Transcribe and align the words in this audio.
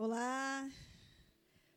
Olá, 0.00 0.70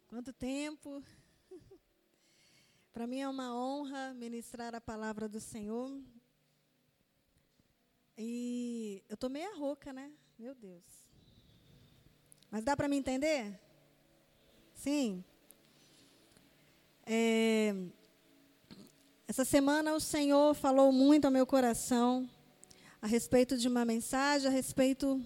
quanto 0.08 0.32
tempo. 0.32 1.04
Para 2.94 3.08
mim 3.08 3.20
é 3.20 3.28
uma 3.28 3.52
honra 3.52 4.14
ministrar 4.14 4.76
a 4.76 4.80
palavra 4.80 5.28
do 5.28 5.40
Senhor. 5.40 6.00
E 8.16 9.04
eu 9.10 9.18
tô 9.18 9.28
meia 9.28 9.56
rouca, 9.56 9.92
né? 9.92 10.12
Meu 10.38 10.54
Deus. 10.54 10.84
Mas 12.52 12.64
dá 12.64 12.78
para 12.78 12.88
me 12.88 12.96
entender? 12.96 13.60
Sim. 14.76 15.26
É, 17.04 17.74
essa 19.28 19.44
semana 19.44 19.96
o 19.96 20.00
Senhor 20.00 20.54
falou 20.54 20.92
muito 20.92 21.26
ao 21.26 21.32
meu 21.32 21.48
coração 21.48 22.30
a 23.02 23.08
respeito 23.08 23.58
de 23.58 23.68
uma 23.68 23.84
mensagem, 23.84 24.48
a 24.48 24.52
respeito 24.52 25.20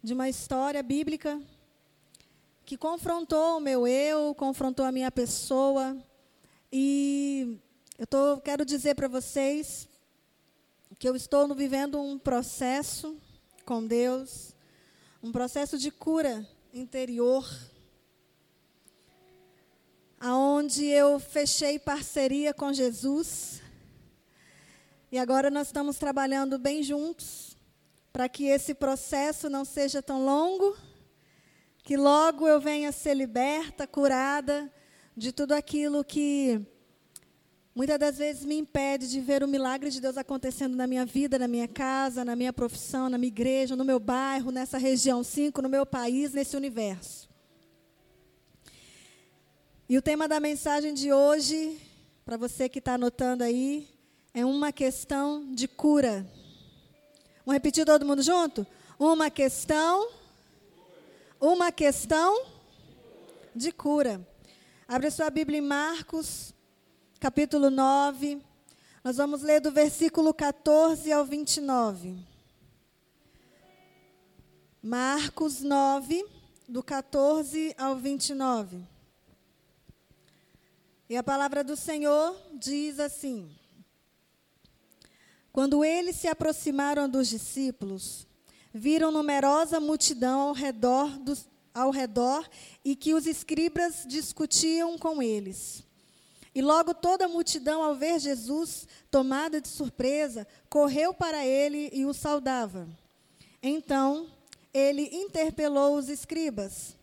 de 0.00 0.14
uma 0.14 0.28
história 0.28 0.80
bíblica 0.80 1.42
que 2.64 2.78
confrontou 2.78 3.58
o 3.58 3.60
meu 3.60 3.86
eu, 3.86 4.34
confrontou 4.34 4.86
a 4.86 4.92
minha 4.92 5.10
pessoa. 5.10 5.96
E 6.72 7.58
eu 7.98 8.06
tô, 8.06 8.40
quero 8.40 8.64
dizer 8.64 8.94
para 8.94 9.06
vocês 9.06 9.86
que 10.98 11.08
eu 11.08 11.14
estou 11.14 11.54
vivendo 11.54 12.00
um 12.00 12.18
processo 12.18 13.16
com 13.66 13.86
Deus, 13.86 14.54
um 15.22 15.30
processo 15.30 15.76
de 15.76 15.90
cura 15.90 16.48
interior, 16.72 17.46
aonde 20.18 20.86
eu 20.86 21.20
fechei 21.20 21.78
parceria 21.78 22.54
com 22.54 22.72
Jesus. 22.72 23.60
E 25.12 25.18
agora 25.18 25.50
nós 25.50 25.66
estamos 25.66 25.98
trabalhando 25.98 26.58
bem 26.58 26.82
juntos 26.82 27.56
para 28.10 28.28
que 28.28 28.44
esse 28.44 28.74
processo 28.74 29.50
não 29.50 29.64
seja 29.64 30.00
tão 30.00 30.24
longo 30.24 30.74
que 31.84 31.98
logo 31.98 32.48
eu 32.48 32.58
venha 32.58 32.90
ser 32.90 33.12
liberta, 33.12 33.86
curada 33.86 34.72
de 35.14 35.30
tudo 35.30 35.52
aquilo 35.52 36.02
que 36.02 36.58
muitas 37.74 37.98
das 37.98 38.16
vezes 38.16 38.46
me 38.46 38.56
impede 38.56 39.06
de 39.06 39.20
ver 39.20 39.44
o 39.44 39.48
milagre 39.48 39.90
de 39.90 40.00
Deus 40.00 40.16
acontecendo 40.16 40.74
na 40.74 40.86
minha 40.86 41.04
vida, 41.04 41.38
na 41.38 41.46
minha 41.46 41.68
casa, 41.68 42.24
na 42.24 42.34
minha 42.34 42.54
profissão, 42.54 43.10
na 43.10 43.18
minha 43.18 43.28
igreja, 43.28 43.76
no 43.76 43.84
meu 43.84 44.00
bairro, 44.00 44.50
nessa 44.50 44.78
região 44.78 45.22
5, 45.22 45.60
no 45.60 45.68
meu 45.68 45.84
país, 45.84 46.32
nesse 46.32 46.56
universo. 46.56 47.28
E 49.86 49.98
o 49.98 50.02
tema 50.02 50.26
da 50.26 50.40
mensagem 50.40 50.94
de 50.94 51.12
hoje, 51.12 51.78
para 52.24 52.38
você 52.38 52.66
que 52.66 52.78
está 52.78 52.94
anotando 52.94 53.44
aí, 53.44 53.86
é 54.32 54.42
uma 54.42 54.72
questão 54.72 55.52
de 55.52 55.68
cura. 55.68 56.26
Vamos 57.44 57.56
repetir 57.56 57.84
todo 57.84 58.06
mundo 58.06 58.22
junto? 58.22 58.66
Uma 58.98 59.28
questão 59.28 60.23
uma 61.44 61.70
questão 61.70 62.46
de 63.54 63.70
cura. 63.70 64.26
Abre 64.88 65.10
sua 65.10 65.28
Bíblia 65.28 65.58
em 65.58 65.62
Marcos, 65.62 66.54
capítulo 67.20 67.68
9. 67.68 68.40
Nós 69.04 69.18
vamos 69.18 69.42
ler 69.42 69.60
do 69.60 69.70
versículo 69.70 70.32
14 70.32 71.12
ao 71.12 71.26
29. 71.26 72.16
Marcos 74.82 75.60
9, 75.60 76.24
do 76.66 76.82
14 76.82 77.74
ao 77.76 77.96
29. 77.96 78.80
E 81.10 81.14
a 81.14 81.22
palavra 81.22 81.62
do 81.62 81.76
Senhor 81.76 82.34
diz 82.54 82.98
assim: 82.98 83.54
Quando 85.52 85.84
eles 85.84 86.16
se 86.16 86.26
aproximaram 86.26 87.06
dos 87.06 87.28
discípulos, 87.28 88.26
viram 88.74 89.12
numerosa 89.12 89.78
multidão 89.78 90.48
ao 90.48 90.52
redor, 90.52 91.08
ao 91.72 91.90
redor 91.92 92.48
e 92.84 92.96
que 92.96 93.14
os 93.14 93.24
escribas 93.24 94.04
discutiam 94.04 94.98
com 94.98 95.22
eles. 95.22 95.84
E 96.52 96.60
logo 96.60 96.92
toda 96.92 97.26
a 97.26 97.28
multidão, 97.28 97.82
ao 97.82 97.94
ver 97.94 98.18
Jesus, 98.18 98.86
tomada 99.10 99.60
de 99.60 99.68
surpresa, 99.68 100.46
correu 100.68 101.14
para 101.14 101.46
ele 101.46 101.88
e 101.92 102.04
o 102.04 102.12
saudava. 102.12 102.88
Então 103.62 104.26
ele 104.72 105.08
interpelou 105.12 105.96
os 105.96 106.08
escribas: 106.08 106.96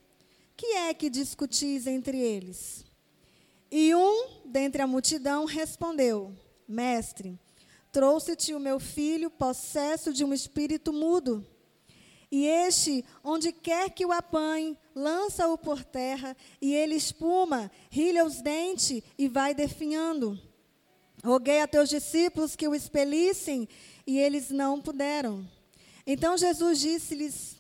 Que 0.58 0.66
é 0.68 0.94
que 0.94 1.10
discutis 1.10 1.88
entre 1.88 2.18
eles? 2.18 2.86
E 3.70 3.96
um 3.96 4.42
dentre 4.46 4.82
a 4.82 4.88
multidão 4.88 5.46
respondeu: 5.46 6.34
Mestre, 6.68 7.38
trouxe-te 7.92 8.54
o 8.54 8.60
meu 8.60 8.80
filho 8.80 9.30
possesso 9.30 10.14
de 10.14 10.24
um 10.24 10.34
espírito 10.34 10.94
mudo. 10.94 11.46
E 12.32 12.48
este, 12.48 13.04
onde 13.24 13.52
quer 13.52 13.90
que 13.90 14.06
o 14.06 14.12
apanhe, 14.12 14.78
lança-o 14.96 15.58
por 15.58 15.84
terra, 15.84 16.36
e 16.62 16.74
ele 16.74 16.96
espuma, 16.96 17.70
rilha 17.90 18.26
os 18.26 18.42
dentes 18.42 19.04
e 19.18 19.28
vai 19.28 19.54
definhando. 19.54 20.40
Roguei 21.24 21.60
a 21.60 21.68
teus 21.68 21.90
discípulos 21.90 22.56
que 22.56 22.68
o 22.68 22.74
expelissem, 22.74 23.68
e 24.08 24.18
eles 24.18 24.50
não 24.50 24.82
puderam. 24.82 25.46
Então 26.08 26.38
Jesus 26.38 26.80
disse-lhes: 26.80 27.58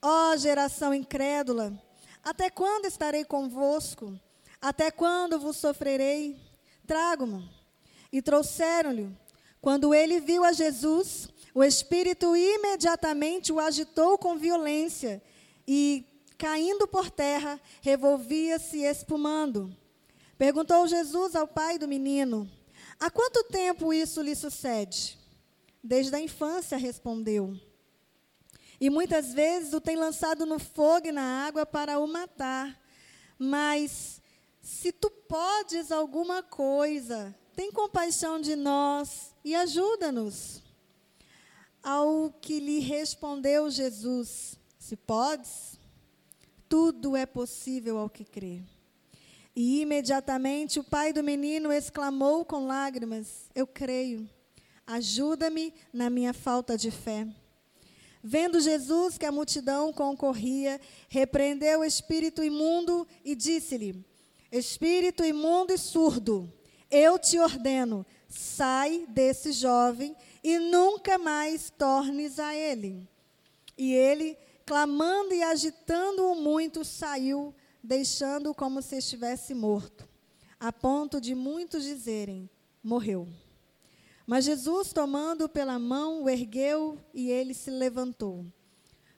Ó 0.00 0.32
oh, 0.32 0.36
geração 0.38 0.94
incrédula, 0.94 1.78
até 2.24 2.48
quando 2.48 2.86
estarei 2.86 3.24
convosco? 3.24 4.18
Até 4.60 4.90
quando 4.90 5.40
vos 5.40 5.56
sofrerei? 5.56 6.40
Trago-mo. 6.86 7.46
E 8.12 8.22
trouxeram-lhe. 8.22 9.10
Quando 9.60 9.94
ele 9.94 10.20
viu 10.20 10.44
a 10.44 10.52
Jesus, 10.52 11.28
o 11.54 11.62
espírito 11.62 12.34
imediatamente 12.34 13.52
o 13.52 13.60
agitou 13.60 14.16
com 14.16 14.38
violência 14.38 15.22
e, 15.66 16.04
caindo 16.38 16.88
por 16.88 17.10
terra, 17.10 17.60
revolvia-se 17.80 18.82
espumando. 18.82 19.74
Perguntou 20.38 20.86
Jesus 20.86 21.36
ao 21.36 21.46
pai 21.46 21.78
do 21.78 21.86
menino: 21.86 22.50
Há 22.98 23.10
quanto 23.10 23.44
tempo 23.44 23.92
isso 23.92 24.22
lhe 24.22 24.34
sucede? 24.34 25.18
Desde 25.82 26.14
a 26.14 26.20
infância, 26.20 26.78
respondeu. 26.78 27.58
E 28.80 28.88
muitas 28.88 29.32
vezes 29.32 29.72
o 29.72 29.80
tem 29.80 29.96
lançado 29.96 30.46
no 30.46 30.58
fogo 30.58 31.08
e 31.08 31.12
na 31.12 31.46
água 31.46 31.66
para 31.66 31.98
o 31.98 32.06
matar. 32.06 32.80
Mas 33.38 34.20
se 34.60 34.92
tu 34.92 35.10
podes 35.10 35.92
alguma 35.92 36.42
coisa, 36.42 37.34
tem 37.54 37.70
compaixão 37.70 38.40
de 38.40 38.56
nós 38.56 39.34
e 39.44 39.54
ajuda-nos. 39.54 40.61
Ao 41.82 42.32
que 42.40 42.60
lhe 42.60 42.78
respondeu 42.78 43.68
Jesus: 43.68 44.56
Se 44.78 44.96
podes, 44.96 45.78
tudo 46.68 47.16
é 47.16 47.26
possível 47.26 47.98
ao 47.98 48.08
que 48.08 48.24
crê. 48.24 48.62
E 49.54 49.80
imediatamente 49.82 50.80
o 50.80 50.84
pai 50.84 51.12
do 51.12 51.22
menino 51.22 51.72
exclamou 51.72 52.44
com 52.44 52.66
lágrimas: 52.66 53.50
Eu 53.54 53.66
creio, 53.66 54.28
ajuda-me 54.86 55.74
na 55.92 56.08
minha 56.08 56.32
falta 56.32 56.78
de 56.78 56.90
fé. 56.90 57.26
Vendo 58.22 58.60
Jesus 58.60 59.18
que 59.18 59.26
a 59.26 59.32
multidão 59.32 59.92
concorria, 59.92 60.80
repreendeu 61.08 61.80
o 61.80 61.84
espírito 61.84 62.42
imundo 62.42 63.06
e 63.24 63.34
disse-lhe: 63.34 64.04
Espírito 64.50 65.24
imundo 65.24 65.72
e 65.72 65.78
surdo, 65.78 66.50
eu 66.90 67.18
te 67.18 67.38
ordeno, 67.38 68.06
sai 68.28 69.06
desse 69.08 69.50
jovem 69.50 70.16
e 70.42 70.58
nunca 70.58 71.18
mais 71.18 71.70
tornes 71.70 72.38
a 72.38 72.54
ele. 72.54 73.08
E 73.78 73.92
ele, 73.92 74.36
clamando 74.66 75.32
e 75.32 75.42
agitando-o 75.42 76.34
muito, 76.34 76.84
saiu, 76.84 77.54
deixando-o 77.82 78.54
como 78.54 78.82
se 78.82 78.96
estivesse 78.96 79.54
morto, 79.54 80.08
a 80.58 80.72
ponto 80.72 81.20
de 81.20 81.34
muitos 81.34 81.84
dizerem: 81.84 82.50
morreu. 82.82 83.28
Mas 84.26 84.44
Jesus, 84.44 84.92
tomando-o 84.92 85.48
pela 85.48 85.78
mão, 85.78 86.22
o 86.22 86.30
ergueu 86.30 86.98
e 87.12 87.30
ele 87.30 87.54
se 87.54 87.70
levantou. 87.70 88.46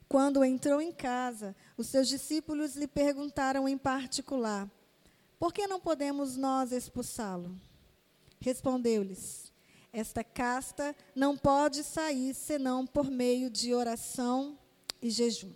Quando 0.08 0.44
entrou 0.44 0.80
em 0.80 0.92
casa, 0.92 1.56
os 1.76 1.88
seus 1.88 2.08
discípulos 2.08 2.76
lhe 2.76 2.86
perguntaram 2.86 3.68
em 3.68 3.76
particular: 3.76 4.70
Por 5.38 5.52
que 5.52 5.66
não 5.66 5.80
podemos 5.80 6.36
nós 6.36 6.72
expulsá-lo? 6.72 7.54
Respondeu-lhes: 8.40 9.43
esta 9.94 10.24
casta 10.24 10.94
não 11.14 11.36
pode 11.36 11.84
sair 11.84 12.34
senão 12.34 12.84
por 12.84 13.08
meio 13.08 13.48
de 13.48 13.72
oração 13.72 14.58
e 15.00 15.08
jejum. 15.08 15.52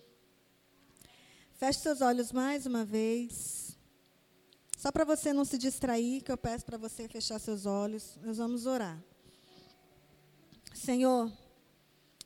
Feche 1.55 1.81
seus 1.81 2.00
olhos 2.00 2.31
mais 2.31 2.64
uma 2.64 2.85
vez. 2.85 3.76
Só 4.76 4.93
para 4.93 5.05
você 5.05 5.32
não 5.32 5.44
se 5.44 5.58
distrair, 5.58 6.23
que 6.23 6.31
eu 6.31 6.38
peço 6.38 6.64
para 6.64 6.79
você 6.79 7.08
fechar 7.08 7.40
seus 7.40 7.67
olhos. 7.67 8.17
Nós 8.23 8.37
vamos 8.37 8.64
orar. 8.64 9.02
Senhor, 10.73 11.32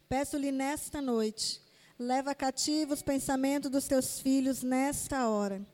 peço-lhe 0.06 0.52
nesta 0.52 1.00
noite, 1.00 1.62
leva 1.98 2.34
cativo 2.34 2.92
os 2.92 3.02
pensamentos 3.02 3.70
dos 3.70 3.88
teus 3.88 4.20
filhos 4.20 4.62
nesta 4.62 5.26
hora 5.28 5.66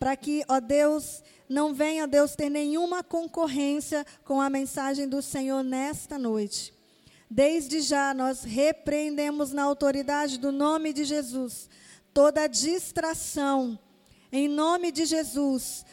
para 0.00 0.16
que, 0.16 0.42
ó 0.48 0.58
Deus, 0.58 1.22
não 1.48 1.72
venha, 1.72 2.08
Deus, 2.08 2.34
ter 2.34 2.48
nenhuma 2.48 3.04
concorrência 3.04 4.04
com 4.24 4.40
a 4.40 4.50
mensagem 4.50 5.06
do 5.06 5.20
Senhor 5.20 5.62
nesta 5.62 6.18
noite. 6.18 6.74
Desde 7.30 7.80
já 7.80 8.12
nós 8.12 8.42
repreendemos 8.42 9.52
na 9.52 9.62
autoridade 9.62 10.38
do 10.38 10.50
nome 10.50 10.92
de 10.92 11.04
Jesus 11.04 11.68
toda 12.12 12.46
distração, 12.46 13.78
em 14.32 14.48
nome 14.48 14.90
de 14.90 15.04
Jesus. 15.04 15.84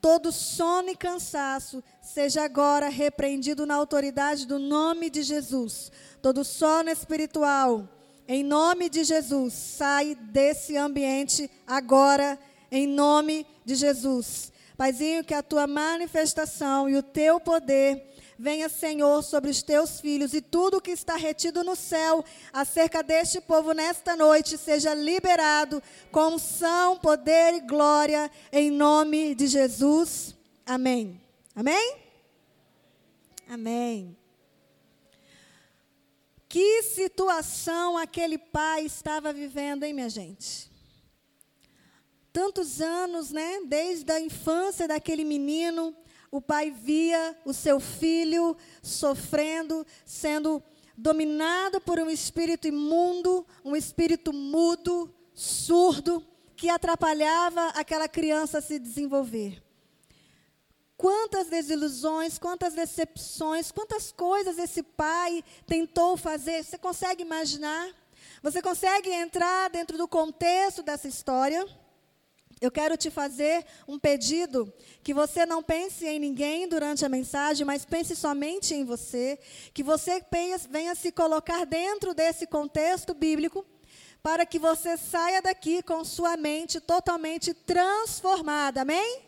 Todo 0.00 0.32
sono 0.32 0.90
e 0.90 0.96
cansaço 0.96 1.82
seja 2.00 2.42
agora 2.42 2.88
repreendido 2.88 3.64
na 3.64 3.76
autoridade 3.76 4.46
do 4.46 4.58
nome 4.58 5.08
de 5.08 5.22
Jesus. 5.22 5.92
Todo 6.20 6.44
sono 6.44 6.90
espiritual, 6.90 7.88
em 8.26 8.42
nome 8.42 8.88
de 8.88 9.04
Jesus, 9.04 9.52
sai 9.52 10.14
desse 10.14 10.76
ambiente 10.76 11.50
agora, 11.66 12.38
em 12.72 12.86
nome 12.86 13.46
de 13.66 13.74
Jesus. 13.74 14.50
Paizinho, 14.78 15.22
que 15.22 15.34
a 15.34 15.42
tua 15.42 15.66
manifestação 15.66 16.88
e 16.88 16.96
o 16.96 17.02
teu 17.02 17.38
poder 17.38 18.10
venha, 18.38 18.68
Senhor, 18.68 19.22
sobre 19.22 19.50
os 19.50 19.62
teus 19.62 20.00
filhos 20.00 20.32
e 20.32 20.40
tudo 20.40 20.80
que 20.80 20.90
está 20.90 21.14
retido 21.14 21.62
no 21.62 21.76
céu 21.76 22.24
acerca 22.50 23.02
deste 23.02 23.40
povo 23.42 23.72
nesta 23.72 24.16
noite 24.16 24.56
seja 24.56 24.94
liberado 24.94 25.82
com 26.10 26.34
unção, 26.34 26.96
poder 26.96 27.54
e 27.54 27.60
glória, 27.60 28.30
em 28.50 28.70
nome 28.70 29.34
de 29.34 29.46
Jesus. 29.46 30.34
Amém. 30.64 31.20
Amém? 31.54 31.96
Amém. 33.48 34.16
Que 36.48 36.82
situação 36.82 37.98
aquele 37.98 38.38
pai 38.38 38.86
estava 38.86 39.30
vivendo, 39.30 39.84
hein, 39.84 39.92
minha 39.92 40.08
gente? 40.08 40.71
Tantos 42.32 42.80
anos, 42.80 43.30
né? 43.30 43.60
Desde 43.66 44.10
a 44.10 44.20
infância 44.20 44.88
daquele 44.88 45.24
menino, 45.24 45.94
o 46.30 46.40
pai 46.40 46.70
via 46.70 47.36
o 47.44 47.52
seu 47.52 47.78
filho 47.78 48.56
sofrendo, 48.82 49.86
sendo 50.06 50.62
dominado 50.96 51.80
por 51.80 51.98
um 51.98 52.08
espírito 52.08 52.66
imundo, 52.66 53.46
um 53.64 53.76
espírito 53.76 54.32
mudo, 54.32 55.14
surdo, 55.34 56.26
que 56.56 56.68
atrapalhava 56.68 57.68
aquela 57.68 58.08
criança 58.08 58.58
a 58.58 58.62
se 58.62 58.78
desenvolver. 58.78 59.62
Quantas 60.96 61.48
desilusões, 61.48 62.38
quantas 62.38 62.74
decepções, 62.74 63.72
quantas 63.72 64.12
coisas 64.12 64.56
esse 64.56 64.82
pai 64.82 65.42
tentou 65.66 66.16
fazer. 66.16 66.62
Você 66.62 66.78
consegue 66.78 67.22
imaginar? 67.22 67.90
Você 68.40 68.62
consegue 68.62 69.10
entrar 69.10 69.68
dentro 69.68 69.98
do 69.98 70.06
contexto 70.06 70.82
dessa 70.82 71.08
história? 71.08 71.66
Eu 72.62 72.70
quero 72.70 72.96
te 72.96 73.10
fazer 73.10 73.66
um 73.88 73.98
pedido 73.98 74.72
que 75.02 75.12
você 75.12 75.44
não 75.44 75.64
pense 75.64 76.06
em 76.06 76.20
ninguém 76.20 76.68
durante 76.68 77.04
a 77.04 77.08
mensagem, 77.08 77.66
mas 77.66 77.84
pense 77.84 78.14
somente 78.14 78.72
em 78.72 78.84
você, 78.84 79.36
que 79.74 79.82
você 79.82 80.24
venha 80.70 80.94
se 80.94 81.10
colocar 81.10 81.66
dentro 81.66 82.14
desse 82.14 82.46
contexto 82.46 83.14
bíblico, 83.14 83.66
para 84.22 84.46
que 84.46 84.60
você 84.60 84.96
saia 84.96 85.42
daqui 85.42 85.82
com 85.82 86.04
sua 86.04 86.36
mente 86.36 86.80
totalmente 86.80 87.52
transformada. 87.52 88.82
Amém? 88.82 89.22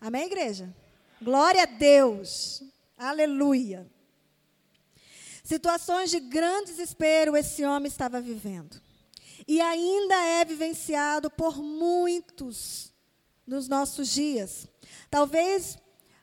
Amém, 0.00 0.26
igreja? 0.26 0.72
Glória 1.20 1.64
a 1.64 1.66
Deus. 1.66 2.62
Aleluia. 2.96 3.90
Situações 5.42 6.08
de 6.08 6.20
grande 6.20 6.66
desespero 6.66 7.36
esse 7.36 7.64
homem 7.64 7.88
estava 7.88 8.20
vivendo. 8.20 8.81
E 9.52 9.60
ainda 9.60 10.14
é 10.14 10.46
vivenciado 10.46 11.30
por 11.30 11.62
muitos 11.62 12.90
nos 13.46 13.68
nossos 13.68 14.08
dias. 14.08 14.66
Talvez 15.10 15.76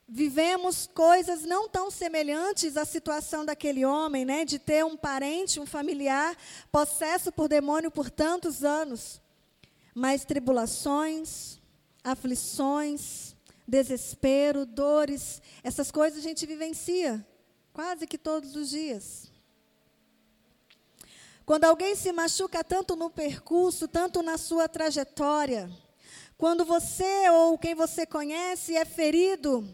vivemos 0.07 0.89
coisas 0.95 1.43
não 1.43 1.69
tão 1.69 1.91
semelhantes 1.91 2.75
à 2.75 2.85
situação 2.85 3.45
daquele 3.45 3.85
homem, 3.85 4.25
né, 4.25 4.45
de 4.45 4.57
ter 4.57 4.83
um 4.83 4.97
parente, 4.97 5.59
um 5.59 5.65
familiar 5.67 6.35
possesso 6.71 7.31
por 7.31 7.47
demônio 7.47 7.91
por 7.91 8.09
tantos 8.09 8.63
anos. 8.63 9.21
Mas 9.93 10.25
tribulações, 10.25 11.59
aflições, 12.03 13.35
desespero, 13.67 14.65
dores, 14.65 15.39
essas 15.63 15.91
coisas 15.91 16.17
a 16.17 16.23
gente 16.23 16.47
vivencia 16.47 17.23
quase 17.71 18.07
que 18.07 18.17
todos 18.17 18.55
os 18.55 18.71
dias. 18.71 19.28
Quando 21.49 21.65
alguém 21.65 21.95
se 21.95 22.11
machuca 22.11 22.63
tanto 22.63 22.95
no 22.95 23.09
percurso, 23.09 23.87
tanto 23.87 24.21
na 24.21 24.37
sua 24.37 24.69
trajetória, 24.69 25.67
quando 26.37 26.63
você 26.63 27.27
ou 27.31 27.57
quem 27.57 27.73
você 27.73 28.05
conhece 28.05 28.75
é 28.75 28.85
ferido 28.85 29.67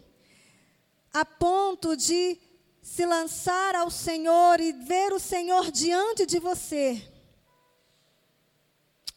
a 1.14 1.26
ponto 1.26 1.98
de 1.98 2.40
se 2.82 3.06
lançar 3.06 3.76
ao 3.76 3.92
Senhor 3.92 4.62
e 4.62 4.72
ver 4.72 5.12
o 5.12 5.20
Senhor 5.20 5.70
diante 5.70 6.26
de 6.26 6.40
você, 6.40 7.06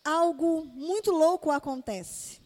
algo 0.04 0.64
muito 0.64 1.12
louco 1.12 1.52
acontece. 1.52 2.40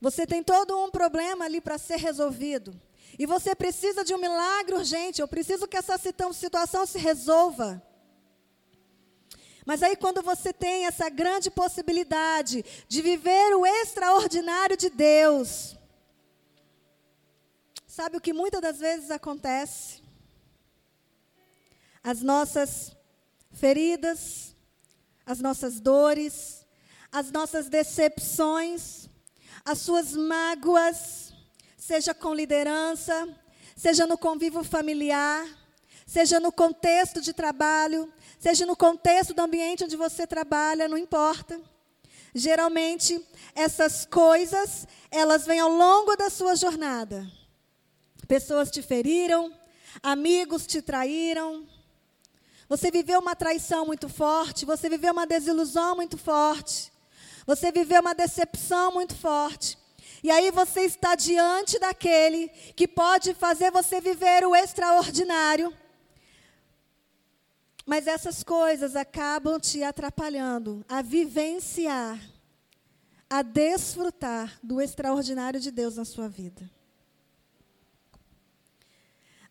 Você 0.00 0.26
tem 0.26 0.42
todo 0.42 0.74
um 0.82 0.90
problema 0.90 1.44
ali 1.44 1.60
para 1.60 1.76
ser 1.76 1.96
resolvido. 1.96 2.74
E 3.18 3.26
você 3.26 3.54
precisa 3.54 4.02
de 4.02 4.14
um 4.14 4.18
milagre 4.18 4.74
urgente. 4.74 5.20
Eu 5.20 5.28
preciso 5.28 5.68
que 5.68 5.76
essa 5.76 5.98
situação 6.32 6.86
se 6.86 6.96
resolva. 6.96 7.86
Mas 9.68 9.82
aí, 9.82 9.96
quando 9.96 10.22
você 10.22 10.50
tem 10.50 10.86
essa 10.86 11.10
grande 11.10 11.50
possibilidade 11.50 12.64
de 12.88 13.02
viver 13.02 13.54
o 13.54 13.66
extraordinário 13.66 14.78
de 14.78 14.88
Deus, 14.88 15.76
sabe 17.86 18.16
o 18.16 18.20
que 18.20 18.32
muitas 18.32 18.62
das 18.62 18.78
vezes 18.78 19.10
acontece? 19.10 20.00
As 22.02 22.22
nossas 22.22 22.96
feridas, 23.52 24.56
as 25.26 25.38
nossas 25.38 25.80
dores, 25.80 26.66
as 27.12 27.30
nossas 27.30 27.68
decepções, 27.68 29.06
as 29.66 29.80
suas 29.80 30.14
mágoas, 30.14 31.34
seja 31.76 32.14
com 32.14 32.32
liderança, 32.32 33.28
seja 33.76 34.06
no 34.06 34.16
convívio 34.16 34.64
familiar, 34.64 35.46
seja 36.06 36.40
no 36.40 36.50
contexto 36.50 37.20
de 37.20 37.34
trabalho, 37.34 38.10
seja 38.38 38.64
no 38.64 38.76
contexto 38.76 39.34
do 39.34 39.42
ambiente 39.42 39.84
onde 39.84 39.96
você 39.96 40.26
trabalha, 40.26 40.88
não 40.88 40.98
importa. 40.98 41.60
Geralmente, 42.34 43.20
essas 43.54 44.06
coisas, 44.06 44.86
elas 45.10 45.46
vêm 45.46 45.60
ao 45.60 45.70
longo 45.70 46.16
da 46.16 46.30
sua 46.30 46.54
jornada. 46.54 47.26
Pessoas 48.26 48.70
te 48.70 48.82
feriram, 48.82 49.52
amigos 50.02 50.66
te 50.66 50.82
traíram, 50.82 51.66
você 52.68 52.90
viveu 52.90 53.18
uma 53.18 53.34
traição 53.34 53.86
muito 53.86 54.10
forte, 54.10 54.66
você 54.66 54.90
viveu 54.90 55.12
uma 55.12 55.26
desilusão 55.26 55.96
muito 55.96 56.18
forte. 56.18 56.92
Você 57.46 57.72
viveu 57.72 58.02
uma 58.02 58.14
decepção 58.14 58.92
muito 58.92 59.16
forte. 59.16 59.78
E 60.22 60.30
aí 60.30 60.50
você 60.50 60.82
está 60.82 61.14
diante 61.14 61.78
daquele 61.78 62.48
que 62.76 62.86
pode 62.86 63.32
fazer 63.32 63.70
você 63.70 64.02
viver 64.02 64.46
o 64.46 64.54
extraordinário. 64.54 65.74
Mas 67.88 68.06
essas 68.06 68.42
coisas 68.44 68.94
acabam 68.94 69.58
te 69.58 69.82
atrapalhando 69.82 70.84
a 70.86 71.00
vivenciar, 71.00 72.20
a 73.30 73.40
desfrutar 73.40 74.58
do 74.62 74.78
extraordinário 74.78 75.58
de 75.58 75.70
Deus 75.70 75.96
na 75.96 76.04
sua 76.04 76.28
vida. 76.28 76.70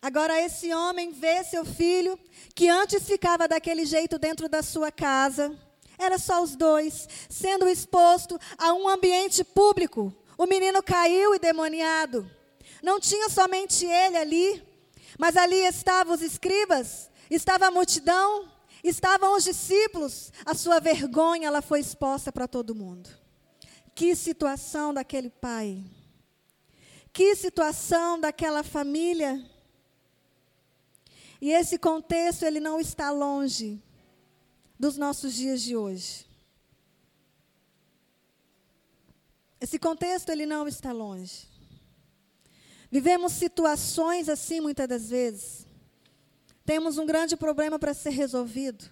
Agora, 0.00 0.40
esse 0.40 0.72
homem 0.72 1.10
vê 1.10 1.42
seu 1.42 1.64
filho, 1.64 2.16
que 2.54 2.68
antes 2.68 3.08
ficava 3.08 3.48
daquele 3.48 3.84
jeito 3.84 4.20
dentro 4.20 4.48
da 4.48 4.62
sua 4.62 4.92
casa, 4.92 5.52
era 5.98 6.16
só 6.16 6.40
os 6.40 6.54
dois, 6.54 7.08
sendo 7.28 7.68
exposto 7.68 8.38
a 8.56 8.72
um 8.72 8.88
ambiente 8.88 9.42
público. 9.42 10.14
O 10.38 10.46
menino 10.46 10.80
caiu 10.80 11.34
e 11.34 11.40
demoniado. 11.40 12.30
Não 12.84 13.00
tinha 13.00 13.28
somente 13.28 13.84
ele 13.84 14.16
ali, 14.16 14.62
mas 15.18 15.36
ali 15.36 15.56
estavam 15.56 16.14
os 16.14 16.22
escribas, 16.22 17.10
estava 17.30 17.66
a 17.66 17.70
multidão, 17.70 18.48
estavam 18.82 19.36
os 19.36 19.44
discípulos. 19.44 20.32
A 20.44 20.54
sua 20.54 20.80
vergonha 20.80 21.48
ela 21.48 21.62
foi 21.62 21.80
exposta 21.80 22.32
para 22.32 22.48
todo 22.48 22.74
mundo. 22.74 23.10
Que 23.94 24.14
situação 24.14 24.94
daquele 24.94 25.30
pai. 25.30 25.84
Que 27.12 27.34
situação 27.34 28.18
daquela 28.20 28.62
família. 28.62 29.44
E 31.40 31.50
esse 31.50 31.78
contexto 31.78 32.44
ele 32.44 32.60
não 32.60 32.80
está 32.80 33.10
longe 33.10 33.82
dos 34.78 34.96
nossos 34.96 35.34
dias 35.34 35.62
de 35.62 35.76
hoje. 35.76 36.26
Esse 39.60 39.78
contexto 39.78 40.30
ele 40.30 40.46
não 40.46 40.68
está 40.68 40.92
longe. 40.92 41.48
Vivemos 42.90 43.32
situações 43.32 44.28
assim 44.28 44.60
muitas 44.60 44.88
das 44.88 45.10
vezes. 45.10 45.67
Temos 46.68 46.98
um 46.98 47.06
grande 47.06 47.34
problema 47.34 47.78
para 47.78 47.94
ser 47.94 48.10
resolvido. 48.10 48.84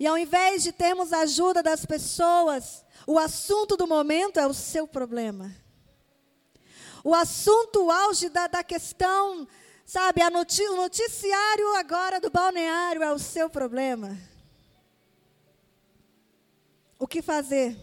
E 0.00 0.06
ao 0.06 0.16
invés 0.16 0.62
de 0.62 0.72
termos 0.72 1.12
a 1.12 1.18
ajuda 1.18 1.62
das 1.62 1.84
pessoas, 1.84 2.82
o 3.06 3.18
assunto 3.18 3.76
do 3.76 3.86
momento 3.86 4.40
é 4.40 4.46
o 4.46 4.54
seu 4.54 4.88
problema. 4.88 5.54
O 7.04 7.14
assunto 7.14 7.84
o 7.84 7.90
auge 7.90 8.30
da, 8.30 8.46
da 8.46 8.64
questão 8.64 9.46
Sabe, 9.84 10.22
noti 10.30 10.62
o 10.62 10.76
noticiário 10.76 11.74
agora 11.74 12.18
do 12.18 12.30
balneário 12.30 13.02
é 13.02 13.12
o 13.12 13.18
seu 13.18 13.50
problema. 13.50 14.16
O 16.98 17.06
que 17.06 17.20
fazer? 17.20 17.76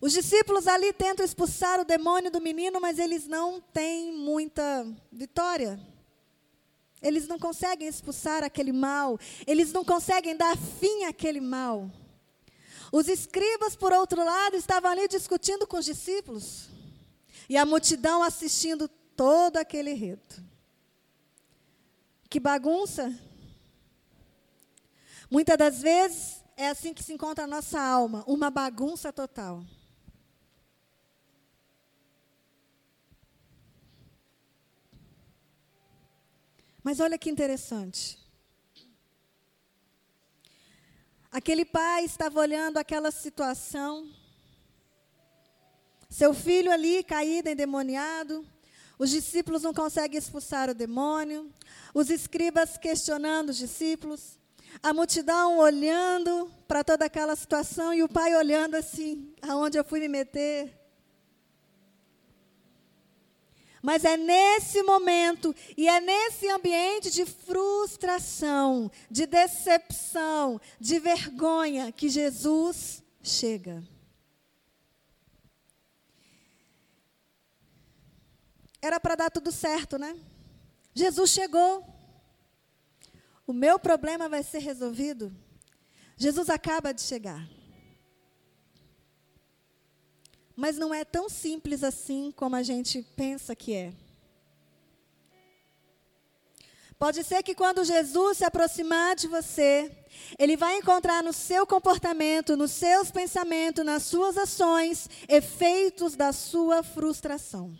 Os 0.00 0.12
discípulos 0.12 0.68
ali 0.68 0.92
tentam 0.92 1.24
expulsar 1.24 1.80
o 1.80 1.84
demônio 1.84 2.30
do 2.30 2.40
menino, 2.40 2.80
mas 2.80 3.00
eles 3.00 3.26
não 3.26 3.60
têm 3.60 4.12
muita 4.12 4.86
vitória. 5.10 5.93
Eles 7.04 7.28
não 7.28 7.38
conseguem 7.38 7.86
expulsar 7.86 8.42
aquele 8.42 8.72
mal, 8.72 9.18
eles 9.46 9.70
não 9.70 9.84
conseguem 9.84 10.34
dar 10.34 10.56
fim 10.56 11.04
àquele 11.04 11.40
mal. 11.40 11.90
Os 12.90 13.08
escribas, 13.08 13.76
por 13.76 13.92
outro 13.92 14.24
lado, 14.24 14.56
estavam 14.56 14.90
ali 14.90 15.06
discutindo 15.06 15.66
com 15.66 15.76
os 15.76 15.84
discípulos. 15.84 16.70
E 17.46 17.58
a 17.58 17.66
multidão 17.66 18.22
assistindo 18.22 18.88
todo 19.14 19.58
aquele 19.58 19.92
rito. 19.92 20.42
Que 22.30 22.40
bagunça! 22.40 23.12
Muitas 25.30 25.58
das 25.58 25.82
vezes 25.82 26.42
é 26.56 26.68
assim 26.68 26.94
que 26.94 27.02
se 27.02 27.12
encontra 27.12 27.44
a 27.44 27.48
nossa 27.48 27.80
alma, 27.80 28.24
uma 28.26 28.50
bagunça 28.50 29.12
total. 29.12 29.62
Mas 36.84 37.00
olha 37.00 37.16
que 37.16 37.30
interessante. 37.30 38.18
Aquele 41.32 41.64
pai 41.64 42.04
estava 42.04 42.38
olhando 42.38 42.76
aquela 42.76 43.10
situação. 43.10 44.06
Seu 46.10 46.34
filho 46.34 46.70
ali 46.70 47.02
caído, 47.02 47.48
endemoniado. 47.48 48.46
Os 48.98 49.08
discípulos 49.08 49.62
não 49.62 49.72
conseguem 49.72 50.18
expulsar 50.18 50.68
o 50.68 50.74
demônio. 50.74 51.50
Os 51.94 52.10
escribas 52.10 52.76
questionando 52.76 53.48
os 53.48 53.56
discípulos. 53.56 54.38
A 54.82 54.92
multidão 54.92 55.56
olhando 55.56 56.52
para 56.68 56.84
toda 56.84 57.06
aquela 57.06 57.34
situação 57.34 57.94
e 57.94 58.02
o 58.02 58.08
pai 58.08 58.36
olhando 58.36 58.74
assim, 58.74 59.34
aonde 59.40 59.78
eu 59.78 59.84
fui 59.84 60.00
me 60.00 60.08
meter. 60.08 60.83
Mas 63.84 64.02
é 64.02 64.16
nesse 64.16 64.82
momento 64.82 65.54
e 65.76 65.86
é 65.86 66.00
nesse 66.00 66.48
ambiente 66.48 67.10
de 67.10 67.26
frustração, 67.26 68.90
de 69.10 69.26
decepção, 69.26 70.58
de 70.80 70.98
vergonha 70.98 71.92
que 71.92 72.08
Jesus 72.08 73.02
chega. 73.22 73.86
Era 78.80 78.98
para 78.98 79.16
dar 79.16 79.30
tudo 79.30 79.52
certo, 79.52 79.98
né? 79.98 80.18
Jesus 80.94 81.28
chegou. 81.28 81.86
O 83.46 83.52
meu 83.52 83.78
problema 83.78 84.30
vai 84.30 84.42
ser 84.42 84.60
resolvido. 84.60 85.30
Jesus 86.16 86.48
acaba 86.48 86.94
de 86.94 87.02
chegar. 87.02 87.46
Mas 90.56 90.76
não 90.76 90.94
é 90.94 91.04
tão 91.04 91.28
simples 91.28 91.82
assim 91.82 92.32
como 92.36 92.54
a 92.54 92.62
gente 92.62 93.02
pensa 93.16 93.56
que 93.56 93.74
é. 93.74 93.92
Pode 96.98 97.24
ser 97.24 97.42
que 97.42 97.54
quando 97.54 97.84
Jesus 97.84 98.38
se 98.38 98.44
aproximar 98.44 99.16
de 99.16 99.26
você, 99.26 99.90
ele 100.38 100.56
vai 100.56 100.78
encontrar 100.78 101.22
no 101.22 101.32
seu 101.32 101.66
comportamento, 101.66 102.56
nos 102.56 102.70
seus 102.70 103.10
pensamentos, 103.10 103.84
nas 103.84 104.04
suas 104.04 104.38
ações, 104.38 105.08
efeitos 105.28 106.14
da 106.14 106.32
sua 106.32 106.82
frustração. 106.82 107.76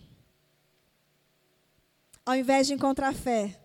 Ao 2.26 2.35
invés 2.35 2.66
de 2.66 2.75
encontrar 2.75 3.14
fé, 3.14 3.61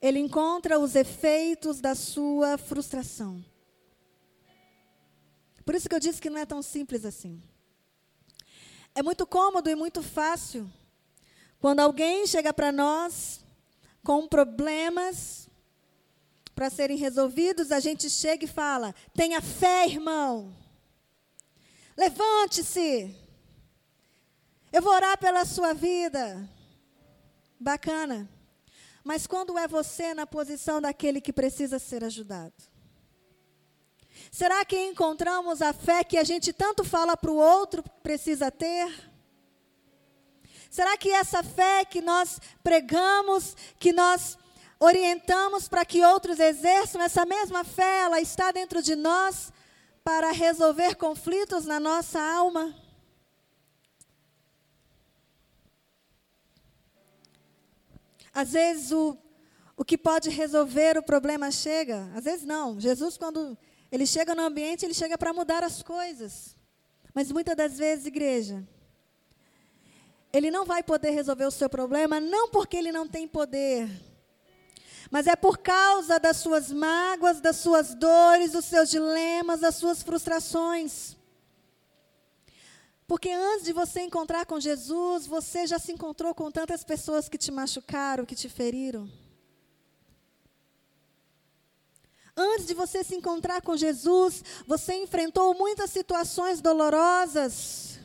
ele 0.00 0.18
encontra 0.18 0.78
os 0.78 0.94
efeitos 0.94 1.80
da 1.80 1.94
sua 1.94 2.56
frustração. 2.56 3.44
Por 5.64 5.74
isso 5.74 5.88
que 5.88 5.94
eu 5.94 6.00
disse 6.00 6.20
que 6.20 6.30
não 6.30 6.38
é 6.38 6.46
tão 6.46 6.62
simples 6.62 7.04
assim. 7.04 7.42
É 8.94 9.02
muito 9.02 9.26
cômodo 9.26 9.68
e 9.68 9.74
muito 9.74 10.02
fácil 10.02 10.70
quando 11.64 11.80
alguém 11.80 12.26
chega 12.26 12.52
para 12.52 12.70
nós 12.70 13.42
com 14.02 14.28
problemas 14.28 15.48
para 16.54 16.68
serem 16.68 16.98
resolvidos, 16.98 17.72
a 17.72 17.80
gente 17.80 18.10
chega 18.10 18.44
e 18.44 18.46
fala: 18.46 18.94
tenha 19.14 19.40
fé, 19.40 19.86
irmão. 19.86 20.54
Levante-se. 21.96 23.16
Eu 24.70 24.82
vou 24.82 24.92
orar 24.92 25.16
pela 25.16 25.46
sua 25.46 25.72
vida. 25.72 26.46
Bacana. 27.58 28.28
Mas 29.02 29.26
quando 29.26 29.56
é 29.56 29.66
você 29.66 30.12
na 30.12 30.26
posição 30.26 30.82
daquele 30.82 31.18
que 31.18 31.32
precisa 31.32 31.78
ser 31.78 32.04
ajudado? 32.04 32.73
Será 34.34 34.64
que 34.64 34.76
encontramos 34.76 35.62
a 35.62 35.72
fé 35.72 36.02
que 36.02 36.18
a 36.18 36.24
gente 36.24 36.52
tanto 36.52 36.82
fala 36.82 37.16
para 37.16 37.30
o 37.30 37.36
outro 37.36 37.84
precisa 38.02 38.50
ter? 38.50 38.92
Será 40.68 40.96
que 40.96 41.08
essa 41.08 41.40
fé 41.44 41.84
que 41.84 42.00
nós 42.00 42.40
pregamos, 42.60 43.56
que 43.78 43.92
nós 43.92 44.36
orientamos 44.80 45.68
para 45.68 45.84
que 45.84 46.04
outros 46.04 46.40
exerçam, 46.40 47.00
essa 47.00 47.24
mesma 47.24 47.62
fé, 47.62 48.00
ela 48.00 48.20
está 48.20 48.50
dentro 48.50 48.82
de 48.82 48.96
nós 48.96 49.52
para 50.02 50.32
resolver 50.32 50.96
conflitos 50.96 51.64
na 51.64 51.78
nossa 51.78 52.20
alma? 52.20 52.74
Às 58.32 58.50
vezes 58.50 58.90
o, 58.90 59.16
o 59.76 59.84
que 59.84 59.96
pode 59.96 60.28
resolver 60.28 60.98
o 60.98 61.04
problema 61.04 61.52
chega, 61.52 62.10
às 62.16 62.24
vezes 62.24 62.44
não. 62.44 62.80
Jesus, 62.80 63.16
quando 63.16 63.56
ele 63.94 64.06
chega 64.06 64.34
no 64.34 64.42
ambiente, 64.42 64.84
ele 64.84 64.92
chega 64.92 65.16
para 65.16 65.32
mudar 65.32 65.62
as 65.62 65.80
coisas. 65.80 66.56
Mas 67.14 67.30
muitas 67.30 67.54
das 67.54 67.78
vezes, 67.78 68.06
igreja, 68.06 68.66
ele 70.32 70.50
não 70.50 70.64
vai 70.64 70.82
poder 70.82 71.10
resolver 71.10 71.44
o 71.44 71.50
seu 71.52 71.70
problema, 71.70 72.18
não 72.18 72.48
porque 72.48 72.76
ele 72.76 72.90
não 72.90 73.06
tem 73.06 73.28
poder, 73.28 73.88
mas 75.12 75.28
é 75.28 75.36
por 75.36 75.58
causa 75.58 76.18
das 76.18 76.38
suas 76.38 76.72
mágoas, 76.72 77.40
das 77.40 77.54
suas 77.58 77.94
dores, 77.94 78.50
dos 78.50 78.64
seus 78.64 78.90
dilemas, 78.90 79.60
das 79.60 79.76
suas 79.76 80.02
frustrações. 80.02 81.16
Porque 83.06 83.30
antes 83.30 83.64
de 83.64 83.72
você 83.72 84.00
encontrar 84.00 84.44
com 84.44 84.58
Jesus, 84.58 85.24
você 85.24 85.68
já 85.68 85.78
se 85.78 85.92
encontrou 85.92 86.34
com 86.34 86.50
tantas 86.50 86.82
pessoas 86.82 87.28
que 87.28 87.38
te 87.38 87.52
machucaram, 87.52 88.26
que 88.26 88.34
te 88.34 88.48
feriram. 88.48 89.08
Antes 92.36 92.66
de 92.66 92.74
você 92.74 93.04
se 93.04 93.14
encontrar 93.14 93.62
com 93.62 93.76
Jesus, 93.76 94.42
você 94.66 94.94
enfrentou 94.94 95.54
muitas 95.54 95.90
situações 95.90 96.60
dolorosas. 96.60 97.98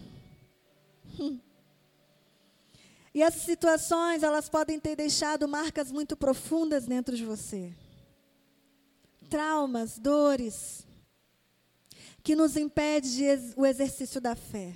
E 3.14 3.24
essas 3.24 3.42
situações, 3.42 4.22
elas 4.22 4.48
podem 4.48 4.80
ter 4.80 4.96
deixado 4.96 5.48
marcas 5.48 5.92
muito 5.92 6.16
profundas 6.16 6.86
dentro 6.86 7.18
de 7.18 7.26
você. 7.26 7.74
Traumas, 9.30 9.98
dores, 9.98 10.86
que 12.24 12.36
nos 12.36 12.56
impede 12.56 13.26
o 13.58 13.66
exercício 13.66 14.22
da 14.22 14.36
fé. 14.36 14.76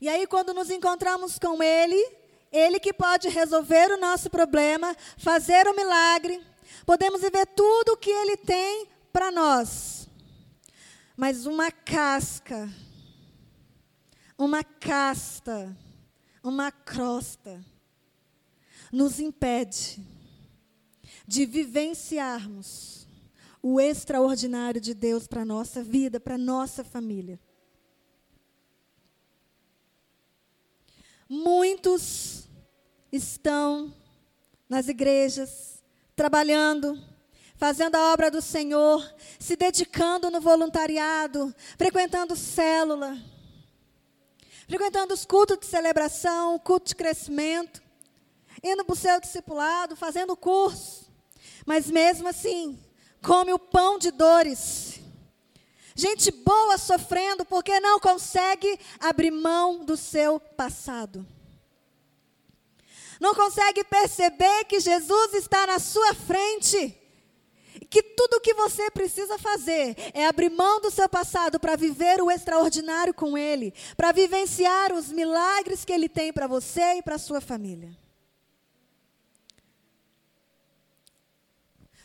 E 0.00 0.08
aí, 0.08 0.26
quando 0.28 0.54
nos 0.54 0.70
encontramos 0.70 1.38
com 1.38 1.60
Ele, 1.60 2.17
ele 2.52 2.80
que 2.80 2.92
pode 2.92 3.28
resolver 3.28 3.92
o 3.92 4.00
nosso 4.00 4.30
problema, 4.30 4.96
fazer 5.16 5.66
o 5.66 5.76
milagre. 5.76 6.40
Podemos 6.86 7.20
ver 7.20 7.46
tudo 7.46 7.92
o 7.92 7.96
que 7.96 8.10
Ele 8.10 8.36
tem 8.36 8.88
para 9.12 9.30
nós. 9.30 10.08
Mas 11.16 11.46
uma 11.46 11.70
casca, 11.70 12.68
uma 14.36 14.62
casta, 14.62 15.76
uma 16.42 16.70
crosta, 16.70 17.62
nos 18.90 19.20
impede 19.20 20.00
de 21.26 21.44
vivenciarmos 21.44 23.06
o 23.62 23.80
extraordinário 23.80 24.80
de 24.80 24.94
Deus 24.94 25.26
para 25.26 25.42
a 25.42 25.44
nossa 25.44 25.82
vida, 25.82 26.18
para 26.18 26.36
a 26.36 26.38
nossa 26.38 26.84
família. 26.84 27.38
Muitos 31.28 32.48
estão 33.12 33.94
nas 34.66 34.88
igrejas, 34.88 35.84
trabalhando, 36.16 36.98
fazendo 37.54 37.96
a 37.96 38.12
obra 38.14 38.30
do 38.30 38.40
Senhor, 38.40 39.02
se 39.38 39.54
dedicando 39.54 40.30
no 40.30 40.40
voluntariado, 40.40 41.54
frequentando 41.76 42.34
célula, 42.34 43.14
frequentando 44.66 45.12
os 45.12 45.26
cultos 45.26 45.58
de 45.58 45.66
celebração, 45.66 46.58
culto 46.58 46.88
de 46.88 46.96
crescimento, 46.96 47.82
indo 48.64 48.82
para 48.82 48.94
o 48.94 48.96
seu 48.96 49.20
discipulado, 49.20 49.94
fazendo 49.96 50.34
curso, 50.34 51.12
mas 51.66 51.90
mesmo 51.90 52.26
assim, 52.28 52.78
come 53.22 53.52
o 53.52 53.58
pão 53.58 53.98
de 53.98 54.10
dores 54.10 54.97
Gente 55.98 56.30
boa 56.30 56.78
sofrendo 56.78 57.44
porque 57.44 57.80
não 57.80 57.98
consegue 57.98 58.78
abrir 59.00 59.32
mão 59.32 59.84
do 59.84 59.96
seu 59.96 60.38
passado. 60.38 61.26
Não 63.18 63.34
consegue 63.34 63.82
perceber 63.82 64.66
que 64.66 64.78
Jesus 64.78 65.34
está 65.34 65.66
na 65.66 65.80
sua 65.80 66.14
frente. 66.14 66.96
Que 67.90 68.00
tudo 68.00 68.34
o 68.34 68.40
que 68.40 68.54
você 68.54 68.88
precisa 68.92 69.38
fazer 69.38 69.96
é 70.14 70.24
abrir 70.24 70.50
mão 70.50 70.80
do 70.80 70.88
seu 70.88 71.08
passado 71.08 71.58
para 71.58 71.74
viver 71.74 72.22
o 72.22 72.30
extraordinário 72.30 73.12
com 73.12 73.36
Ele, 73.36 73.74
para 73.96 74.12
vivenciar 74.12 74.92
os 74.92 75.10
milagres 75.10 75.84
que 75.84 75.92
Ele 75.92 76.08
tem 76.08 76.32
para 76.32 76.46
você 76.46 76.98
e 76.98 77.02
para 77.02 77.18
sua 77.18 77.40
família. 77.40 77.90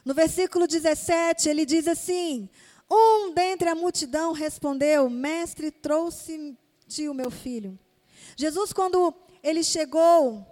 No 0.03 0.15
versículo 0.15 0.65
17, 0.65 1.47
ele 1.47 1.65
diz 1.65 1.87
assim: 1.87 2.49
Um 2.89 3.33
dentre 3.33 3.69
a 3.69 3.75
multidão 3.75 4.31
respondeu: 4.31 5.09
Mestre, 5.09 5.71
trouxe-te 5.71 7.07
o 7.07 7.13
meu 7.13 7.31
filho. 7.31 7.77
Jesus, 8.35 8.73
quando 8.73 9.13
ele 9.41 9.63
chegou, 9.63 10.45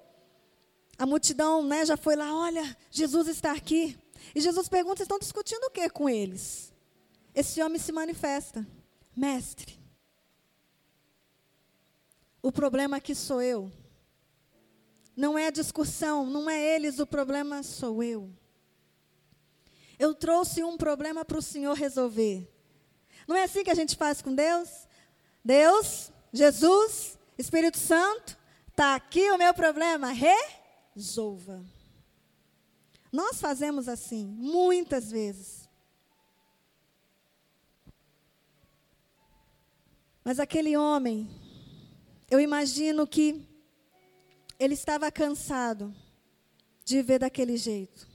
a 0.98 1.06
multidão 1.06 1.64
né, 1.64 1.86
já 1.86 1.98
foi 1.98 2.16
lá: 2.16 2.34
Olha, 2.34 2.78
Jesus 2.90 3.28
está 3.28 3.52
aqui. 3.52 3.98
E 4.36 4.42
Jesus 4.42 4.68
pergunta: 4.68 5.02
Estão 5.02 5.20
discutindo 5.20 5.64
o 5.66 5.72
que 5.72 5.90
com 5.90 6.10
eles? 6.10 6.74
Esse 7.34 7.62
homem 7.62 7.80
se 7.80 7.92
manifesta: 7.92 8.66
Mestre, 9.16 9.80
o 12.42 12.52
problema 12.52 12.98
aqui 12.98 13.14
sou 13.14 13.42
eu. 13.42 13.72
Não 15.16 15.38
é 15.38 15.48
a 15.48 15.52
discussão, 15.52 16.26
não 16.26 16.50
é 16.50 16.76
eles, 16.76 17.00
o 17.00 17.06
problema 17.06 17.62
sou 17.64 18.02
eu. 18.02 18.32
Eu 20.02 20.16
trouxe 20.16 20.64
um 20.64 20.78
problema 20.78 21.24
para 21.24 21.38
o 21.38 21.44
Senhor 21.44 21.76
resolver. 21.76 22.52
Não 23.28 23.36
é 23.36 23.44
assim 23.44 23.64
que 23.64 23.70
a 23.70 23.76
gente 23.76 23.96
faz 23.96 24.20
com 24.20 24.34
Deus? 24.34 24.88
Deus, 25.46 26.12
Jesus, 26.34 27.20
Espírito 27.38 27.78
Santo, 27.78 28.36
está 28.70 28.96
aqui 28.96 29.30
o 29.30 29.38
meu 29.38 29.54
problema, 29.54 30.12
resolva. 30.12 31.64
Nós 33.12 33.40
fazemos 33.40 33.88
assim, 33.88 34.26
muitas 34.26 35.12
vezes. 35.12 35.70
Mas 40.24 40.40
aquele 40.40 40.76
homem, 40.76 41.30
eu 42.28 42.40
imagino 42.40 43.06
que 43.06 43.48
ele 44.58 44.74
estava 44.74 45.12
cansado 45.12 45.94
de 46.84 47.04
ver 47.04 47.20
daquele 47.20 47.56
jeito. 47.56 48.11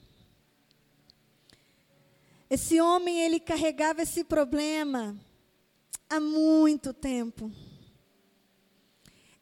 Esse 2.48 2.80
homem, 2.80 3.20
ele 3.20 3.40
carregava 3.40 4.02
esse 4.02 4.22
problema 4.22 5.16
há 6.08 6.20
muito 6.20 6.92
tempo. 6.92 7.50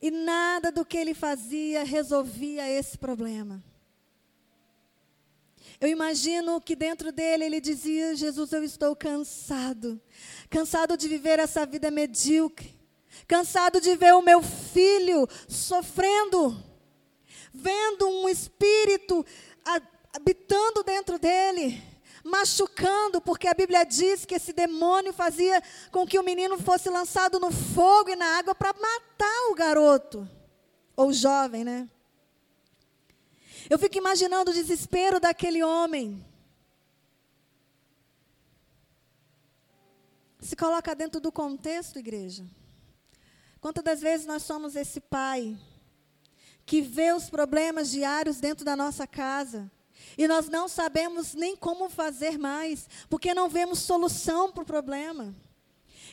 E 0.00 0.10
nada 0.10 0.72
do 0.72 0.84
que 0.84 0.96
ele 0.96 1.14
fazia 1.14 1.84
resolvia 1.84 2.68
esse 2.68 2.96
problema. 2.96 3.62
Eu 5.80 5.88
imagino 5.88 6.60
que 6.60 6.74
dentro 6.74 7.12
dele 7.12 7.44
ele 7.44 7.60
dizia: 7.60 8.14
Jesus, 8.14 8.52
eu 8.52 8.64
estou 8.64 8.94
cansado. 8.96 10.00
Cansado 10.48 10.96
de 10.96 11.08
viver 11.08 11.38
essa 11.38 11.66
vida 11.66 11.90
medíocre. 11.90 12.74
Cansado 13.26 13.80
de 13.80 13.94
ver 13.96 14.14
o 14.14 14.22
meu 14.22 14.42
filho 14.42 15.28
sofrendo. 15.48 16.62
Vendo 17.52 18.08
um 18.08 18.28
espírito 18.28 19.24
habitando 20.12 20.82
dentro 20.82 21.18
dele 21.18 21.93
machucando, 22.24 23.20
porque 23.20 23.46
a 23.46 23.52
Bíblia 23.52 23.84
diz 23.84 24.24
que 24.24 24.34
esse 24.34 24.52
demônio 24.52 25.12
fazia 25.12 25.62
com 25.92 26.06
que 26.06 26.18
o 26.18 26.22
menino 26.22 26.58
fosse 26.58 26.88
lançado 26.88 27.38
no 27.38 27.52
fogo 27.52 28.08
e 28.08 28.16
na 28.16 28.38
água 28.38 28.54
para 28.54 28.72
matar 28.72 29.50
o 29.50 29.54
garoto, 29.54 30.28
ou 30.96 31.08
o 31.08 31.12
jovem, 31.12 31.62
né? 31.62 31.88
Eu 33.68 33.78
fico 33.78 33.98
imaginando 33.98 34.50
o 34.50 34.54
desespero 34.54 35.20
daquele 35.20 35.62
homem. 35.62 36.24
Se 40.40 40.56
coloca 40.56 40.94
dentro 40.94 41.20
do 41.20 41.32
contexto, 41.32 41.98
igreja. 41.98 42.44
Quantas 43.60 43.84
das 43.84 44.00
vezes 44.00 44.26
nós 44.26 44.42
somos 44.42 44.76
esse 44.76 45.00
pai 45.00 45.58
que 46.66 46.82
vê 46.82 47.12
os 47.12 47.30
problemas 47.30 47.90
diários 47.90 48.38
dentro 48.38 48.64
da 48.64 48.76
nossa 48.76 49.06
casa 49.06 49.70
e 50.16 50.28
nós 50.28 50.48
não 50.48 50.68
sabemos 50.68 51.34
nem 51.34 51.56
como 51.56 51.88
fazer 51.88 52.38
mais, 52.38 52.88
porque 53.08 53.34
não 53.34 53.48
vemos 53.48 53.80
solução 53.80 54.52
para 54.52 54.62
o 54.62 54.66
problema. 54.66 55.34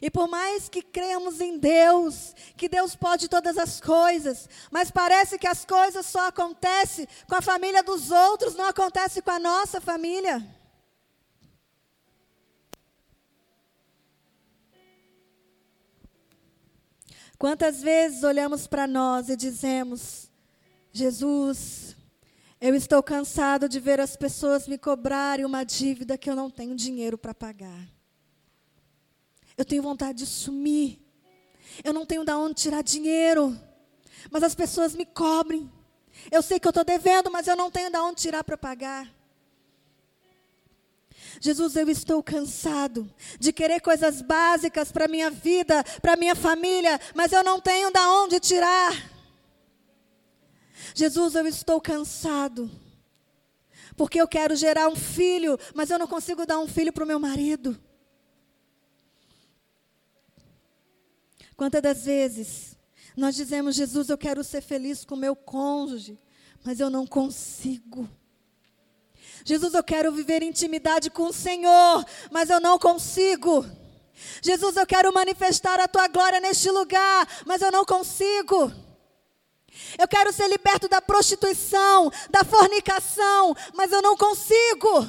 E 0.02 0.10
por 0.10 0.28
mais 0.28 0.68
que 0.68 0.82
creamos 0.82 1.40
em 1.40 1.60
Deus, 1.60 2.34
que 2.58 2.68
Deus 2.68 2.96
pode 2.96 3.28
todas 3.28 3.56
as 3.58 3.80
coisas, 3.80 4.50
mas 4.72 4.90
parece 4.90 5.38
que 5.38 5.46
as 5.46 5.64
coisas 5.64 6.08
só 6.08 6.28
acontecem 6.28 7.08
com 7.28 7.36
a 7.36 7.42
família 7.42 7.84
dos 7.84 8.10
outros, 8.10 8.56
não 8.56 8.66
acontece 8.66 9.22
com 9.22 9.30
a 9.30 9.40
nossa 9.40 9.80
família. 9.80 10.44
Quantas 17.38 17.82
vezes 17.82 18.24
olhamos 18.24 18.66
para 18.68 18.88
nós 18.88 19.30
e 19.30 19.36
dizemos: 19.36 20.32
Jesus, 20.92 21.96
eu 22.62 22.76
estou 22.76 23.02
cansado 23.02 23.67
de 23.67 23.80
ver 23.80 24.00
as 24.00 24.15
pessoas 24.15 24.67
me 24.67 24.78
cobrarem 24.78 25.43
uma 25.43 25.63
dívida 25.63 26.15
que 26.15 26.30
eu 26.30 26.36
não 26.36 26.47
tenho 26.47 26.76
dinheiro 26.76 27.17
para 27.17 27.34
pagar. 27.34 27.89
Eu 29.58 29.65
tenho 29.65 29.82
vontade 29.82 30.19
de 30.19 30.28
sumir. 30.28 31.02
Eu 31.84 31.91
não 31.91 32.06
tenho 32.06 32.24
de 32.24 32.32
onde 32.32 32.54
tirar 32.54 32.84
dinheiro. 32.84 33.60
Mas 34.30 34.43
as 34.43 34.54
pessoas 34.54 34.93
me 34.93 35.08
cobrem. 35.08 35.71
Eu 36.32 36.43
sei 36.43 36.60
que 36.60 36.67
eu 36.67 36.69
estou 36.69 36.84
devendo, 36.84 37.32
mas 37.32 37.47
eu 37.47 37.56
não 37.56 37.71
tenho 37.71 37.89
de 37.89 37.97
onde 37.97 38.21
tirar 38.21 38.43
para 38.43 38.56
pagar. 38.56 39.12
Jesus, 41.39 41.76
eu 41.76 41.89
estou 41.89 42.21
cansado 42.21 43.12
de 43.39 43.52
querer 43.52 43.80
coisas 43.80 44.21
básicas 44.21 44.91
para 44.91 45.08
minha 45.08 45.32
vida, 45.32 45.84
para 46.00 46.15
minha 46.15 46.36
família, 46.36 47.00
mas 47.15 47.32
eu 47.32 47.43
não 47.43 47.60
tenho 47.60 47.89
de 47.89 48.00
onde 48.00 48.39
tirar. 48.39 49.11
Jesus, 50.93 51.36
eu 51.36 51.47
estou 51.47 51.80
cansado. 51.80 52.69
Porque 53.95 54.21
eu 54.21 54.27
quero 54.27 54.56
gerar 54.56 54.88
um 54.88 54.95
filho, 54.95 55.58
mas 55.73 55.89
eu 55.89 55.99
não 55.99 56.08
consigo 56.08 56.45
dar 56.45 56.60
um 56.60 56.67
filho 56.67 56.93
para 56.93 57.04
o 57.04 57.08
meu 57.08 57.19
marido. 57.19 57.77
Quantas 61.56 61.82
das 61.82 62.06
vezes 62.06 62.77
nós 63.15 63.36
dizemos, 63.36 63.75
Jesus, 63.75 64.10
eu 64.10 64.17
quero 64.17 64.43
ser 64.43 64.62
feliz 64.62 65.04
com 65.04 65.15
meu 65.15 65.36
cônjuge, 65.36 66.17
mas 66.63 66.80
eu 66.80 66.89
não 66.89 67.06
consigo. 67.06 68.10
Jesus, 69.43 69.73
eu 69.73 69.84
quero 69.84 70.12
viver 70.12 70.43
intimidade 70.43 71.10
com 71.10 71.23
o 71.23 71.34
Senhor, 71.34 72.06
mas 72.32 72.49
eu 72.49 72.60
não 72.60 72.80
consigo. 72.80 73.65
Jesus, 74.41 74.75
eu 74.77 74.86
quero 74.86 75.13
manifestar 75.13 75.80
a 75.80 75.88
tua 75.88 76.08
glória 76.08 76.39
neste 76.39 76.69
lugar, 76.69 77.27
mas 77.45 77.62
eu 77.62 77.71
não 77.71 77.84
consigo. 77.84 78.71
Eu 79.97 80.08
quero 80.08 80.32
ser 80.32 80.47
liberto 80.47 80.88
da 80.88 81.01
prostituição, 81.01 82.12
da 82.30 82.43
fornicação, 82.43 83.56
mas 83.73 83.91
eu 83.91 84.01
não 84.01 84.15
consigo. 84.15 85.08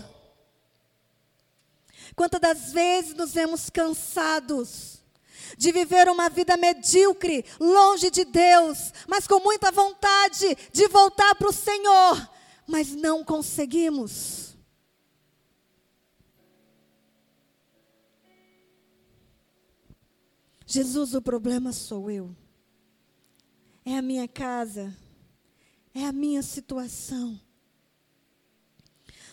Quantas 2.15 2.41
das 2.41 2.73
vezes 2.73 3.15
nos 3.15 3.33
vemos 3.33 3.71
cansados 3.71 5.03
de 5.57 5.73
viver 5.73 6.09
uma 6.09 6.29
vida 6.29 6.57
medíocre, 6.57 7.45
longe 7.61 8.11
de 8.11 8.25
Deus, 8.25 8.93
mas 9.07 9.27
com 9.27 9.41
muita 9.41 9.71
vontade 9.71 10.57
de 10.73 10.89
voltar 10.89 11.35
para 11.35 11.49
o 11.49 11.53
Senhor, 11.53 12.31
mas 12.67 12.95
não 12.95 13.25
conseguimos. 13.25 14.57
Jesus, 20.67 21.15
o 21.15 21.21
problema 21.21 21.71
sou 21.73 22.11
eu 22.11 22.35
é 23.85 23.97
a 23.97 24.03
minha 24.03 24.29
casa, 24.29 24.97
é 25.95 26.05
a 26.05 26.13
minha 26.13 26.43
situação. 26.43 27.41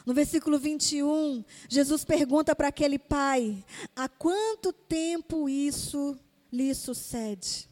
No 0.06 0.14
versículo 0.14 0.58
21, 0.58 1.44
Jesus 1.68 2.04
pergunta 2.04 2.56
para 2.56 2.70
aquele 2.70 2.98
pai: 2.98 3.64
há 3.96 4.10
quanto 4.10 4.74
tempo 4.74 5.48
isso 5.48 6.18
lhe 6.52 6.74
sucede? 6.74 7.70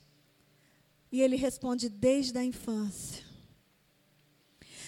E 1.11 1.21
ele 1.21 1.35
responde: 1.35 1.89
desde 1.89 2.37
a 2.37 2.43
infância. 2.43 3.25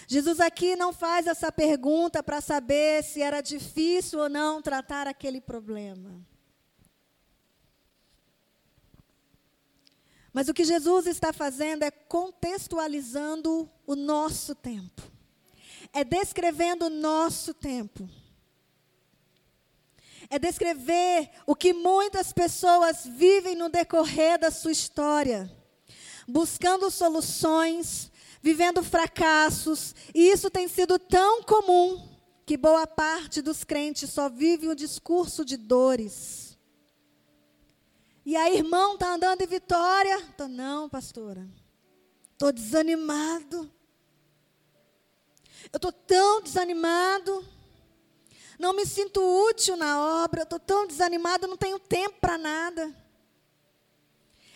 Jesus 0.06 0.40
aqui 0.40 0.74
não 0.74 0.92
faz 0.92 1.26
essa 1.26 1.52
pergunta 1.52 2.22
para 2.22 2.40
saber 2.40 3.02
se 3.04 3.22
era 3.22 3.40
difícil 3.40 4.18
ou 4.18 4.28
não 4.28 4.60
tratar 4.60 5.06
aquele 5.06 5.40
problema. 5.40 6.24
Mas 10.32 10.48
o 10.48 10.54
que 10.54 10.64
Jesus 10.64 11.06
está 11.06 11.32
fazendo 11.32 11.82
é 11.82 11.90
contextualizando 11.90 13.68
o 13.86 13.96
nosso 13.96 14.54
tempo. 14.54 15.02
É 15.92 16.04
descrevendo 16.04 16.86
o 16.86 16.90
nosso 16.90 17.52
tempo. 17.52 18.08
É 20.28 20.38
descrever 20.38 21.28
o 21.44 21.56
que 21.56 21.72
muitas 21.72 22.32
pessoas 22.32 23.04
vivem 23.04 23.56
no 23.56 23.68
decorrer 23.68 24.38
da 24.38 24.50
sua 24.50 24.70
história, 24.70 25.50
buscando 26.28 26.88
soluções, 26.88 28.12
vivendo 28.40 28.84
fracassos, 28.84 29.92
e 30.14 30.30
isso 30.30 30.48
tem 30.48 30.68
sido 30.68 31.00
tão 31.00 31.42
comum 31.42 32.08
que 32.46 32.56
boa 32.56 32.86
parte 32.86 33.42
dos 33.42 33.64
crentes 33.64 34.10
só 34.10 34.28
vive 34.28 34.68
o 34.68 34.74
discurso 34.74 35.44
de 35.44 35.56
dores. 35.56 36.39
E 38.24 38.36
aí, 38.36 38.58
irmão, 38.58 38.94
está 38.94 39.14
andando 39.14 39.40
em 39.40 39.46
vitória? 39.46 40.22
Tô, 40.36 40.46
não, 40.46 40.88
pastora. 40.88 41.48
Estou 42.32 42.52
desanimado. 42.52 43.70
Eu 45.72 45.76
estou 45.76 45.92
tão 45.92 46.42
desanimado. 46.42 47.46
Não 48.58 48.74
me 48.74 48.84
sinto 48.84 49.20
útil 49.48 49.76
na 49.76 50.22
obra. 50.24 50.42
Estou 50.42 50.58
tão 50.58 50.86
desanimado, 50.86 51.46
não 51.46 51.56
tenho 51.56 51.78
tempo 51.78 52.18
para 52.20 52.36
nada. 52.36 52.94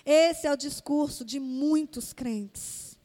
Esse 0.05 0.47
é 0.47 0.53
o 0.53 0.57
discurso 0.57 1.25
de 1.25 1.41
muitos 1.41 2.13
crentes. 2.13 2.99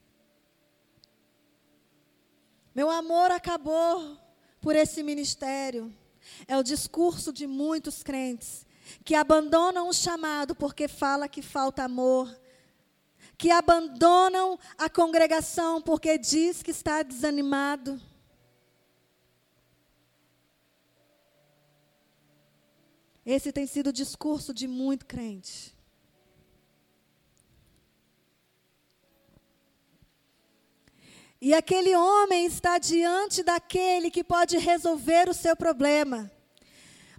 Meu 2.76 2.90
amor 2.90 3.32
acabou 3.32 4.18
por 4.60 4.76
esse 4.76 5.02
ministério. 5.04 5.94
É 6.48 6.58
o 6.58 6.64
discurso 6.64 7.32
de 7.32 7.48
muitos 7.48 8.04
crentes 8.04 8.68
que 9.04 9.16
abandonam 9.16 9.90
o 9.90 9.94
chamado 9.94 10.56
porque 10.56 10.88
fala 10.88 11.28
que 11.28 11.42
falta 11.42 11.84
amor, 11.84 12.34
que 13.38 13.52
abandonam 13.52 14.60
a 14.78 14.90
congregação 14.90 15.82
porque 15.82 16.18
diz 16.18 16.62
que 16.62 16.72
está 16.72 17.04
desanimado. 17.04 18.00
Esse 23.26 23.52
tem 23.52 23.68
sido 23.68 23.88
o 23.88 23.94
discurso 23.94 24.54
de 24.54 24.68
muito 24.68 25.06
crente. 25.06 25.78
E 31.42 31.54
aquele 31.54 31.96
homem 31.96 32.46
está 32.46 32.78
diante 32.78 33.42
daquele 33.44 34.12
que 34.12 34.24
pode 34.24 34.58
resolver 34.58 35.30
o 35.30 35.34
seu 35.34 35.56
problema. 35.56 36.30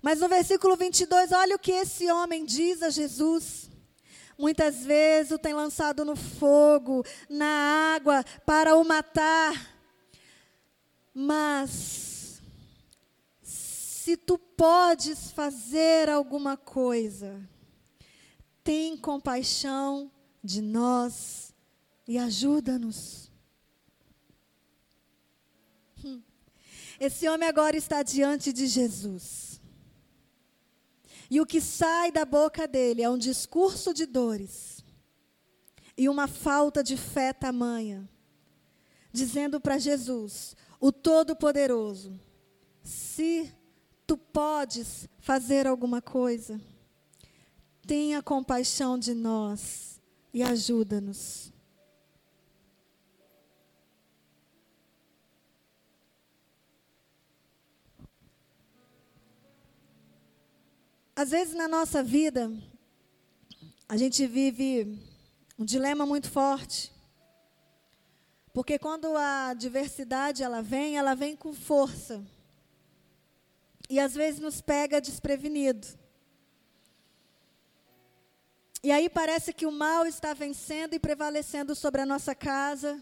Mas 0.02 0.20
no 0.20 0.28
versículo 0.28 0.76
22, 0.76 1.32
olha 1.32 1.56
o 1.56 1.58
que 1.58 1.72
esse 1.72 2.10
homem 2.10 2.44
diz 2.44 2.82
a 2.82 2.90
Jesus. 2.90 3.70
Muitas 4.38 4.84
vezes 4.84 5.32
o 5.32 5.38
tem 5.38 5.52
lançado 5.52 6.04
no 6.04 6.16
fogo, 6.16 7.04
na 7.28 7.94
água, 7.94 8.24
para 8.46 8.76
o 8.76 8.84
matar. 8.84 9.76
Mas, 11.12 12.40
se 13.42 14.16
tu 14.16 14.38
podes 14.38 15.30
fazer 15.32 16.08
alguma 16.08 16.56
coisa, 16.56 17.38
tem 18.64 18.96
compaixão 18.96 20.10
de 20.42 20.62
nós 20.62 21.52
e 22.08 22.16
ajuda-nos. 22.16 23.30
Esse 26.98 27.28
homem 27.28 27.48
agora 27.48 27.76
está 27.76 28.02
diante 28.02 28.52
de 28.52 28.66
Jesus. 28.66 29.49
E 31.30 31.40
o 31.40 31.46
que 31.46 31.60
sai 31.60 32.10
da 32.10 32.24
boca 32.24 32.66
dele 32.66 33.02
é 33.02 33.08
um 33.08 33.16
discurso 33.16 33.94
de 33.94 34.04
dores 34.04 34.84
e 35.96 36.08
uma 36.08 36.26
falta 36.26 36.82
de 36.82 36.96
fé 36.96 37.32
tamanha, 37.32 38.08
dizendo 39.12 39.60
para 39.60 39.78
Jesus, 39.78 40.56
o 40.80 40.90
Todo-Poderoso: 40.90 42.18
se 42.82 43.52
tu 44.06 44.16
podes 44.16 45.08
fazer 45.20 45.68
alguma 45.68 46.02
coisa, 46.02 46.60
tenha 47.86 48.22
compaixão 48.22 48.98
de 48.98 49.14
nós 49.14 50.00
e 50.34 50.42
ajuda-nos. 50.42 51.52
Às 61.20 61.32
vezes 61.32 61.54
na 61.54 61.68
nossa 61.68 62.02
vida, 62.02 62.50
a 63.86 63.94
gente 63.94 64.26
vive 64.26 64.98
um 65.58 65.66
dilema 65.66 66.06
muito 66.06 66.30
forte. 66.30 66.90
Porque 68.54 68.78
quando 68.78 69.14
a 69.18 69.52
diversidade 69.52 70.42
ela 70.42 70.62
vem, 70.62 70.96
ela 70.96 71.14
vem 71.14 71.36
com 71.36 71.52
força. 71.52 72.24
E 73.86 74.00
às 74.00 74.14
vezes 74.14 74.40
nos 74.40 74.62
pega 74.62 74.98
desprevenido. 74.98 75.86
E 78.82 78.90
aí 78.90 79.10
parece 79.10 79.52
que 79.52 79.66
o 79.66 79.70
mal 79.70 80.06
está 80.06 80.32
vencendo 80.32 80.94
e 80.94 80.98
prevalecendo 80.98 81.74
sobre 81.74 82.00
a 82.00 82.06
nossa 82.06 82.34
casa, 82.34 82.98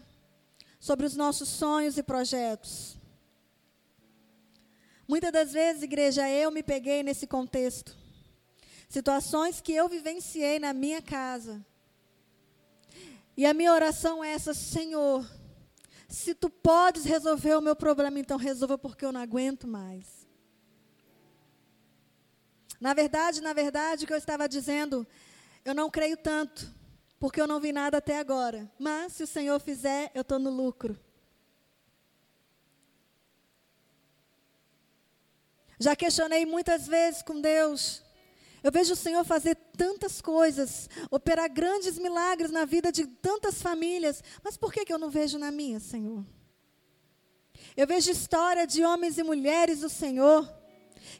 sobre 0.77 1.05
os 1.05 1.15
nossos 1.15 1.47
sonhos 1.47 1.97
e 1.97 2.03
projetos. 2.03 2.99
Muitas 5.07 5.31
das 5.31 5.53
vezes, 5.53 5.83
igreja, 5.83 6.29
eu 6.29 6.51
me 6.51 6.61
peguei 6.61 7.01
nesse 7.01 7.25
contexto. 7.25 7.98
Situações 8.89 9.61
que 9.61 9.71
eu 9.71 9.87
vivenciei 9.87 10.57
na 10.57 10.73
minha 10.73 10.99
casa. 10.99 11.63
E 13.37 13.45
a 13.45 13.53
minha 13.53 13.71
oração 13.71 14.23
é 14.23 14.31
essa, 14.31 14.51
Senhor, 14.51 15.29
se 16.07 16.33
tu 16.33 16.49
podes 16.49 17.05
resolver 17.05 17.55
o 17.55 17.61
meu 17.61 17.75
problema, 17.75 18.19
então 18.19 18.35
resolva 18.35 18.79
porque 18.79 19.05
eu 19.05 19.11
não 19.11 19.21
aguento 19.21 19.67
mais. 19.67 20.27
Na 22.81 22.95
verdade, 22.95 23.41
na 23.41 23.53
verdade, 23.53 24.03
o 24.03 24.07
que 24.07 24.13
eu 24.13 24.17
estava 24.17 24.49
dizendo, 24.49 25.05
eu 25.63 25.75
não 25.75 25.89
creio 25.91 26.17
tanto, 26.17 26.73
porque 27.19 27.39
eu 27.39 27.45
não 27.45 27.59
vi 27.59 27.71
nada 27.71 27.99
até 27.99 28.17
agora. 28.17 28.69
Mas 28.79 29.13
se 29.13 29.23
o 29.23 29.27
Senhor 29.27 29.59
fizer, 29.59 30.09
eu 30.15 30.21
estou 30.21 30.39
no 30.39 30.49
lucro. 30.49 30.99
Já 35.79 35.95
questionei 35.95 36.43
muitas 36.43 36.87
vezes 36.87 37.21
com 37.21 37.39
Deus 37.39 38.03
eu 38.63 38.71
vejo 38.71 38.93
o 38.93 38.95
Senhor 38.95 39.23
fazer 39.23 39.55
tantas 39.77 40.21
coisas, 40.21 40.89
operar 41.09 41.49
grandes 41.49 41.97
milagres 41.97 42.51
na 42.51 42.65
vida 42.65 42.91
de 42.91 43.07
tantas 43.07 43.61
famílias, 43.61 44.23
mas 44.43 44.57
por 44.57 44.73
que, 44.73 44.85
que 44.85 44.93
eu 44.93 44.97
não 44.97 45.09
vejo 45.09 45.37
na 45.37 45.51
minha, 45.51 45.79
Senhor? 45.79 46.25
Eu 47.75 47.87
vejo 47.87 48.11
história 48.11 48.67
de 48.67 48.83
homens 48.83 49.17
e 49.17 49.23
mulheres 49.23 49.79
do 49.79 49.89
Senhor 49.89 50.47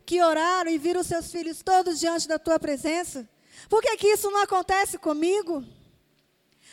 que 0.06 0.22
oraram 0.22 0.70
e 0.70 0.78
viram 0.78 1.04
seus 1.04 1.32
filhos 1.32 1.62
todos 1.64 2.00
diante 2.00 2.28
da 2.28 2.38
tua 2.38 2.60
presença. 2.60 3.28
Por 3.70 3.82
que, 3.82 3.96
que 3.98 4.08
isso 4.08 4.30
não 4.30 4.42
acontece 4.42 4.98
comigo? 4.98 5.64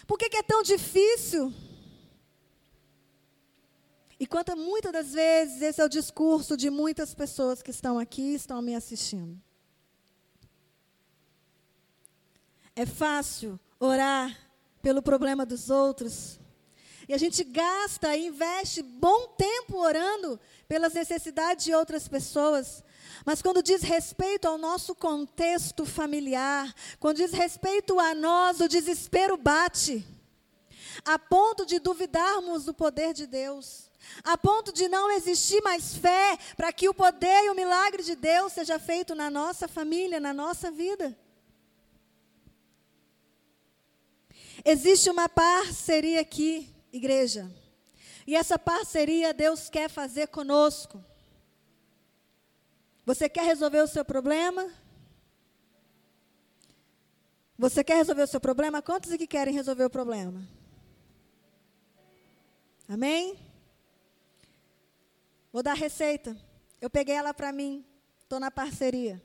Por 0.06 0.18
que, 0.18 0.28
que 0.28 0.36
é 0.36 0.42
tão 0.42 0.62
difícil? 0.62 1.52
E 4.18 4.26
quanto 4.26 4.56
muitas 4.56 4.92
das 4.92 5.12
vezes 5.12 5.60
esse 5.60 5.80
é 5.80 5.84
o 5.84 5.88
discurso 5.88 6.56
de 6.56 6.70
muitas 6.70 7.14
pessoas 7.14 7.62
que 7.62 7.70
estão 7.70 7.98
aqui 7.98 8.34
estão 8.34 8.62
me 8.62 8.74
assistindo. 8.74 9.45
É 12.78 12.84
fácil 12.84 13.58
orar 13.80 14.38
pelo 14.82 15.00
problema 15.00 15.46
dos 15.46 15.70
outros. 15.70 16.38
E 17.08 17.14
a 17.14 17.18
gente 17.18 17.42
gasta 17.42 18.14
e 18.14 18.26
investe 18.26 18.82
bom 18.82 19.28
tempo 19.28 19.78
orando 19.78 20.38
pelas 20.68 20.92
necessidades 20.92 21.64
de 21.64 21.74
outras 21.74 22.06
pessoas. 22.06 22.84
Mas 23.24 23.40
quando 23.40 23.62
diz 23.62 23.80
respeito 23.80 24.46
ao 24.46 24.58
nosso 24.58 24.94
contexto 24.94 25.86
familiar, 25.86 26.74
quando 27.00 27.16
diz 27.16 27.32
respeito 27.32 27.98
a 27.98 28.14
nós, 28.14 28.60
o 28.60 28.68
desespero 28.68 29.38
bate. 29.38 30.06
A 31.02 31.18
ponto 31.18 31.64
de 31.64 31.78
duvidarmos 31.78 32.66
do 32.66 32.74
poder 32.74 33.14
de 33.14 33.26
Deus. 33.26 33.90
A 34.22 34.36
ponto 34.36 34.70
de 34.70 34.86
não 34.86 35.10
existir 35.12 35.62
mais 35.62 35.94
fé 35.94 36.38
para 36.58 36.70
que 36.74 36.90
o 36.90 36.94
poder 36.94 37.44
e 37.44 37.50
o 37.50 37.54
milagre 37.54 38.02
de 38.02 38.14
Deus 38.14 38.52
seja 38.52 38.78
feito 38.78 39.14
na 39.14 39.30
nossa 39.30 39.66
família, 39.66 40.20
na 40.20 40.34
nossa 40.34 40.70
vida. 40.70 41.16
Existe 44.68 45.08
uma 45.08 45.28
parceria 45.28 46.20
aqui, 46.20 46.68
igreja. 46.92 47.48
E 48.26 48.34
essa 48.34 48.58
parceria 48.58 49.32
Deus 49.32 49.70
quer 49.70 49.88
fazer 49.88 50.26
conosco. 50.26 51.04
Você 53.04 53.28
quer 53.28 53.44
resolver 53.44 53.80
o 53.80 53.86
seu 53.86 54.04
problema? 54.04 54.68
Você 57.56 57.84
quer 57.84 57.94
resolver 57.94 58.22
o 58.22 58.26
seu 58.26 58.40
problema? 58.40 58.82
Quantos 58.82 59.12
aqui 59.12 59.24
querem 59.24 59.54
resolver 59.54 59.84
o 59.84 59.90
problema? 59.90 60.44
Amém? 62.88 63.38
Vou 65.52 65.62
dar 65.62 65.72
a 65.72 65.74
receita. 65.74 66.36
Eu 66.80 66.90
peguei 66.90 67.14
ela 67.14 67.32
para 67.32 67.52
mim. 67.52 67.86
Estou 68.18 68.40
na 68.40 68.50
parceria. 68.50 69.22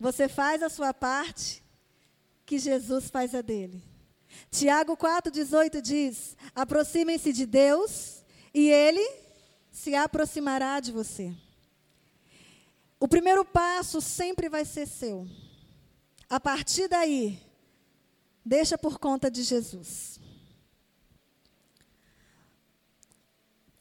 Você 0.00 0.26
faz 0.26 0.62
a 0.62 0.70
sua 0.70 0.94
parte 0.94 1.63
que 2.44 2.58
Jesus 2.58 3.10
faz 3.10 3.34
a 3.34 3.40
dele. 3.40 3.82
Tiago 4.50 4.96
4,18 4.96 5.80
diz: 5.80 6.36
aproximem-se 6.54 7.32
de 7.32 7.46
Deus 7.46 8.24
e 8.52 8.70
ele 8.70 9.06
se 9.70 9.94
aproximará 9.94 10.80
de 10.80 10.92
você. 10.92 11.34
O 12.98 13.08
primeiro 13.08 13.44
passo 13.44 14.00
sempre 14.00 14.48
vai 14.48 14.64
ser 14.64 14.86
seu. 14.86 15.26
A 16.28 16.40
partir 16.40 16.88
daí, 16.88 17.40
deixa 18.44 18.78
por 18.78 18.98
conta 18.98 19.30
de 19.30 19.42
Jesus. 19.42 20.18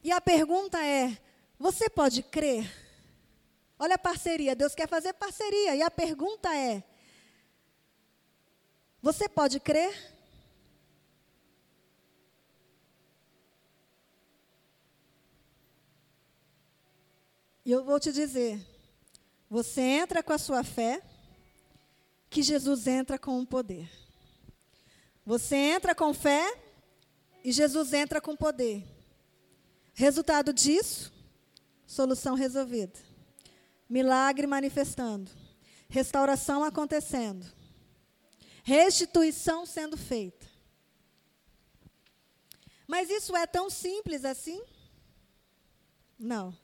E 0.03 0.11
a 0.11 0.19
pergunta 0.19 0.83
é: 0.83 1.17
você 1.57 1.89
pode 1.89 2.21
crer? 2.21 2.69
Olha 3.79 3.95
a 3.95 3.99
parceria, 3.99 4.55
Deus 4.55 4.75
quer 4.75 4.87
fazer 4.87 5.13
parceria. 5.13 5.75
E 5.75 5.81
a 5.81 5.89
pergunta 5.89 6.53
é: 6.55 6.83
você 9.03 9.27
pode 9.27 9.59
crer? 9.59 9.93
E 17.65 17.71
eu 17.71 17.83
vou 17.83 17.99
te 17.99 18.13
dizer: 18.13 18.65
você 19.49 19.81
entra 19.81 20.23
com 20.23 20.31
a 20.31 20.37
sua 20.37 20.63
fé, 20.63 21.01
que 22.29 22.41
Jesus 22.41 22.87
entra 22.87 23.19
com 23.19 23.41
o 23.41 23.45
poder. 23.45 23.91
Você 25.25 25.57
entra 25.57 25.93
com 25.93 26.13
fé 26.13 26.57
e 27.43 27.51
Jesus 27.51 27.91
entra 27.91 28.21
com 28.21 28.37
poder. 28.37 28.85
Resultado 29.93 30.53
disso, 30.53 31.11
solução 31.85 32.35
resolvida. 32.35 32.97
Milagre 33.89 34.47
manifestando. 34.47 35.29
Restauração 35.89 36.63
acontecendo. 36.63 37.62
Restituição 38.63 39.65
sendo 39.65 39.97
feita. 39.97 40.47
Mas 42.87 43.09
isso 43.09 43.35
é 43.35 43.45
tão 43.45 43.69
simples 43.69 44.25
assim? 44.25 44.63
Não. 46.17 46.57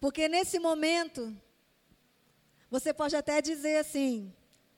Porque 0.00 0.28
nesse 0.28 0.58
momento, 0.58 1.36
você 2.70 2.92
pode 2.92 3.16
até 3.16 3.40
dizer 3.40 3.78
assim: 3.78 4.34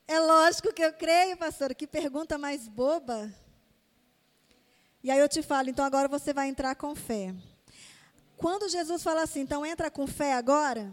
é 0.07 0.19
lógico 0.19 0.73
que 0.73 0.83
eu 0.83 0.93
creio, 0.93 1.37
pastor, 1.37 1.73
que 1.73 1.87
pergunta 1.87 2.37
mais 2.37 2.67
boba. 2.67 3.33
E 5.03 5.09
aí 5.09 5.19
eu 5.19 5.29
te 5.29 5.41
falo, 5.41 5.69
então 5.69 5.83
agora 5.83 6.07
você 6.07 6.31
vai 6.31 6.47
entrar 6.47 6.75
com 6.75 6.95
fé. 6.95 7.33
Quando 8.37 8.69
Jesus 8.69 9.01
fala 9.01 9.23
assim, 9.23 9.41
então 9.41 9.65
entra 9.65 9.89
com 9.89 10.05
fé 10.05 10.33
agora, 10.33 10.91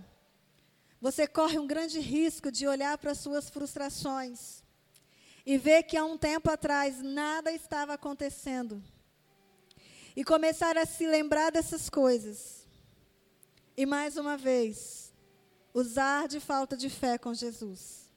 você 1.01 1.27
corre 1.27 1.59
um 1.59 1.67
grande 1.67 2.01
risco 2.01 2.51
de 2.51 2.67
olhar 2.67 2.99
para 2.99 3.13
as 3.13 3.19
suas 3.19 3.49
frustrações 3.49 4.63
e 5.47 5.57
ver 5.57 5.85
que 5.85 5.97
há 5.97 6.05
um 6.05 6.19
tempo 6.19 6.51
atrás 6.51 7.01
nada 7.01 7.53
estava 7.53 7.95
acontecendo. 7.95 8.83
E 10.17 10.25
começar 10.25 10.77
a 10.77 10.85
se 10.85 11.07
lembrar 11.07 11.51
dessas 11.51 11.89
coisas. 11.89 12.67
E 13.77 13.87
mais 13.87 14.17
uma 14.17 14.37
vez, 14.37 15.13
usar 15.73 16.27
de 16.27 16.41
falta 16.41 16.77
de 16.77 16.91
fé 16.91 17.17
com 17.17 17.33
Jesus. 17.33 18.11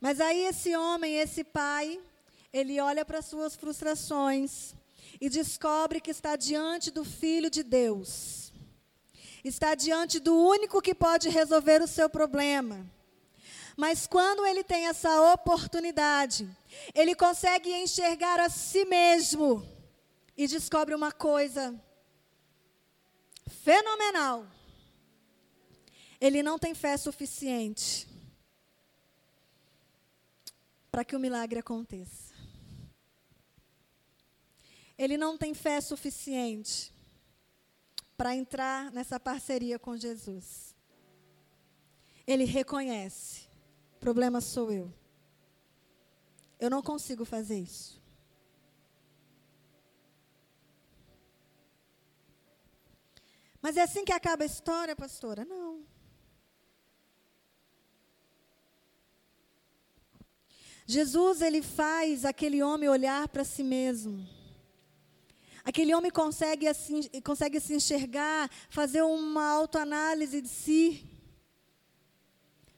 Mas 0.00 0.20
aí 0.20 0.44
esse 0.44 0.76
homem, 0.76 1.16
esse 1.16 1.42
pai, 1.42 1.98
ele 2.52 2.78
olha 2.78 3.06
para 3.06 3.22
suas 3.22 3.56
frustrações 3.56 4.74
e 5.18 5.30
descobre 5.30 6.00
que 6.00 6.10
está 6.10 6.36
diante 6.36 6.90
do 6.90 7.04
Filho 7.04 7.48
de 7.48 7.62
Deus. 7.62 8.43
Está 9.44 9.74
diante 9.74 10.18
do 10.18 10.34
único 10.34 10.80
que 10.80 10.94
pode 10.94 11.28
resolver 11.28 11.82
o 11.82 11.86
seu 11.86 12.08
problema. 12.08 12.90
Mas 13.76 14.06
quando 14.06 14.46
ele 14.46 14.64
tem 14.64 14.86
essa 14.86 15.32
oportunidade, 15.34 16.48
ele 16.94 17.14
consegue 17.14 17.70
enxergar 17.70 18.40
a 18.40 18.48
si 18.48 18.86
mesmo 18.86 19.62
e 20.34 20.46
descobre 20.46 20.94
uma 20.94 21.12
coisa 21.12 21.78
fenomenal. 23.62 24.46
Ele 26.18 26.42
não 26.42 26.58
tem 26.58 26.74
fé 26.74 26.96
suficiente 26.96 28.08
para 30.90 31.04
que 31.04 31.14
o 31.14 31.20
milagre 31.20 31.58
aconteça. 31.58 32.32
Ele 34.96 35.18
não 35.18 35.36
tem 35.36 35.52
fé 35.52 35.80
suficiente 35.82 36.93
para 38.16 38.34
entrar 38.34 38.90
nessa 38.92 39.18
parceria 39.18 39.78
com 39.78 39.96
Jesus. 39.96 40.74
Ele 42.26 42.44
reconhece: 42.44 43.48
problema 44.00 44.40
sou 44.40 44.72
eu. 44.72 44.92
Eu 46.58 46.70
não 46.70 46.82
consigo 46.82 47.24
fazer 47.24 47.58
isso. 47.58 48.02
Mas 53.60 53.76
é 53.76 53.82
assim 53.82 54.04
que 54.04 54.12
acaba 54.12 54.42
a 54.42 54.46
história, 54.46 54.94
pastora? 54.94 55.44
Não. 55.44 55.82
Jesus, 60.86 61.40
ele 61.40 61.62
faz 61.62 62.26
aquele 62.26 62.62
homem 62.62 62.90
olhar 62.90 63.26
para 63.28 63.42
si 63.42 63.62
mesmo. 63.62 64.33
Aquele 65.64 65.94
homem 65.94 66.10
consegue, 66.10 66.68
assim, 66.68 67.08
consegue 67.24 67.58
se 67.58 67.74
enxergar, 67.74 68.50
fazer 68.68 69.02
uma 69.02 69.48
autoanálise 69.48 70.42
de 70.42 70.48
si. 70.48 71.08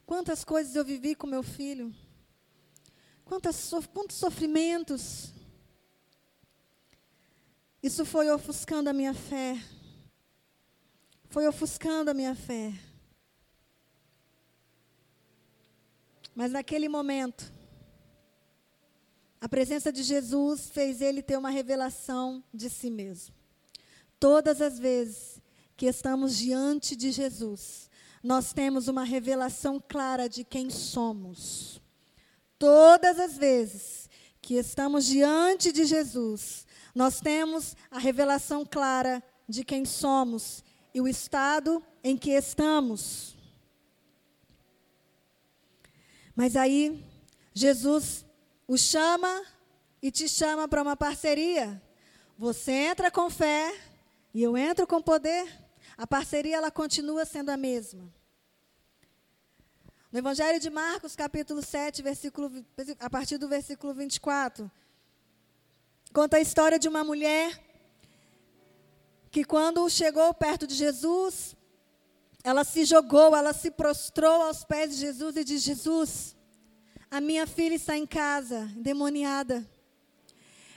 Quantas 0.07 0.45
coisas 0.45 0.77
eu 0.77 0.85
vivi 0.85 1.17
com 1.17 1.27
meu 1.27 1.43
filho. 1.43 1.93
Quantas, 3.25 3.71
quantos 3.93 4.17
sofrimentos. 4.17 5.33
Isso 7.83 8.05
foi 8.05 8.31
ofuscando 8.31 8.89
a 8.89 8.93
minha 8.93 9.13
fé. 9.13 9.61
Foi 11.29 11.47
ofuscando 11.49 12.13
a 12.13 12.15
minha 12.15 12.37
fé. 12.37 12.73
Mas 16.37 16.53
naquele 16.53 16.89
momento, 16.89 17.53
a 19.47 19.49
presença 19.49 19.93
de 19.93 20.03
Jesus 20.03 20.69
fez 20.71 21.01
ele 21.01 21.23
ter 21.23 21.39
uma 21.39 21.51
revelação 21.51 22.43
de 22.53 22.69
si 22.69 22.91
mesmo. 22.91 23.33
Todas 24.19 24.61
as 24.61 24.77
vezes 24.77 25.41
que 25.77 25.87
estamos 25.87 26.37
diante 26.37 26.97
de 26.97 27.13
Jesus, 27.13 27.89
nós 28.25 28.53
temos 28.53 28.89
uma 28.89 29.05
revelação 29.05 29.81
clara 29.81 30.29
de 30.29 30.43
quem 30.43 30.69
somos. 30.69 31.81
Todas 32.59 33.21
as 33.21 33.39
vezes 33.39 34.11
que 34.43 34.55
estamos 34.55 35.07
diante 35.07 35.71
de 35.71 35.85
Jesus, 35.85 36.67
nós 36.93 37.21
temos 37.21 37.77
a 37.89 38.01
revelação 38.01 38.67
clara 38.67 39.23
de 39.49 39.63
quem 39.63 39.85
somos 39.85 40.65
e 40.93 41.01
o 41.01 41.07
estado 41.07 41.81
em 42.03 42.17
que 42.17 42.33
estamos. 42.33 43.37
Mas 46.35 46.57
aí, 46.57 47.01
Jesus 47.55 48.26
o 48.67 48.77
chama 48.77 49.45
e 50.03 50.11
te 50.11 50.29
chama 50.29 50.67
para 50.69 50.83
uma 50.83 50.97
parceria. 50.97 51.81
Você 52.39 52.73
entra 52.73 53.11
com 53.11 53.31
fé 53.31 53.75
e 54.35 54.43
eu 54.43 54.57
entro 54.57 54.87
com 54.87 55.01
poder. 55.01 55.47
A 55.97 56.07
parceria 56.07 56.57
ela 56.57 56.71
continua 56.71 57.25
sendo 57.25 57.51
a 57.51 57.57
mesma. 57.57 58.13
No 60.11 60.19
Evangelho 60.19 60.61
de 60.61 60.71
Marcos, 60.71 61.17
capítulo 61.17 61.63
7, 61.63 62.03
versículo, 62.03 62.51
a 63.01 63.11
partir 63.11 63.39
do 63.39 63.49
versículo 63.49 63.95
24, 63.95 64.71
conta 66.13 66.37
a 66.37 66.41
história 66.41 66.79
de 66.79 66.89
uma 66.89 67.03
mulher 67.05 67.63
que 69.31 69.45
quando 69.45 69.89
chegou 69.91 70.33
perto 70.33 70.67
de 70.67 70.75
Jesus, 70.75 71.57
ela 72.43 72.65
se 72.65 72.85
jogou, 72.85 73.35
ela 73.35 73.53
se 73.53 73.71
prostrou 73.71 74.43
aos 74.43 74.65
pés 74.65 74.93
de 74.93 74.97
Jesus 74.97 75.37
e 75.37 75.45
disse: 75.45 75.67
Jesus, 75.67 76.36
a 77.17 77.21
minha 77.21 77.47
filha 77.47 77.75
está 77.75 77.97
em 77.97 78.07
casa, 78.07 78.71
endemoniada. 78.77 79.67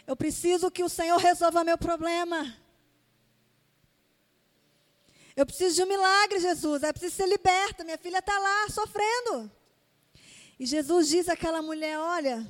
Eu 0.08 0.15
preciso 0.15 0.71
que 0.71 0.82
o 0.82 0.88
Senhor 0.88 1.17
resolva 1.17 1.65
meu 1.65 1.78
problema. 1.78 2.56
Eu 5.36 5.45
preciso 5.45 5.75
de 5.75 5.84
um 5.84 5.86
milagre, 5.86 6.39
Jesus. 6.39 6.82
Eu 6.82 6.93
preciso 6.93 7.13
ser 7.17 7.28
liberta. 7.28 7.84
Minha 7.84 7.97
filha 7.97 8.19
está 8.19 8.39
lá 8.39 8.69
sofrendo. 8.69 9.52
E 10.58 10.65
Jesus 10.65 11.10
diz 11.10 11.28
àquela 11.28 11.62
mulher: 11.62 11.99
Olha, 11.99 12.47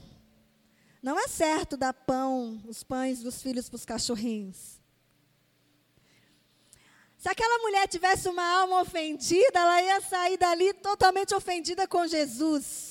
não 1.02 1.20
é 1.20 1.28
certo 1.28 1.76
dar 1.76 1.94
pão, 1.94 2.62
os 2.68 2.84
pães 2.84 3.24
dos 3.24 3.42
filhos 3.42 3.70
para 3.70 3.76
os 3.78 3.86
cachorrinhos. 3.86 4.80
Se 7.18 7.28
aquela 7.28 7.58
mulher 7.64 7.88
tivesse 7.88 8.30
uma 8.30 8.46
alma 8.62 8.82
ofendida, 8.82 9.60
ela 9.60 9.82
ia 9.82 10.00
sair 10.00 10.38
dali 10.38 10.74
totalmente 10.76 11.34
ofendida 11.34 11.88
com 11.88 12.06
Jesus. 12.06 12.89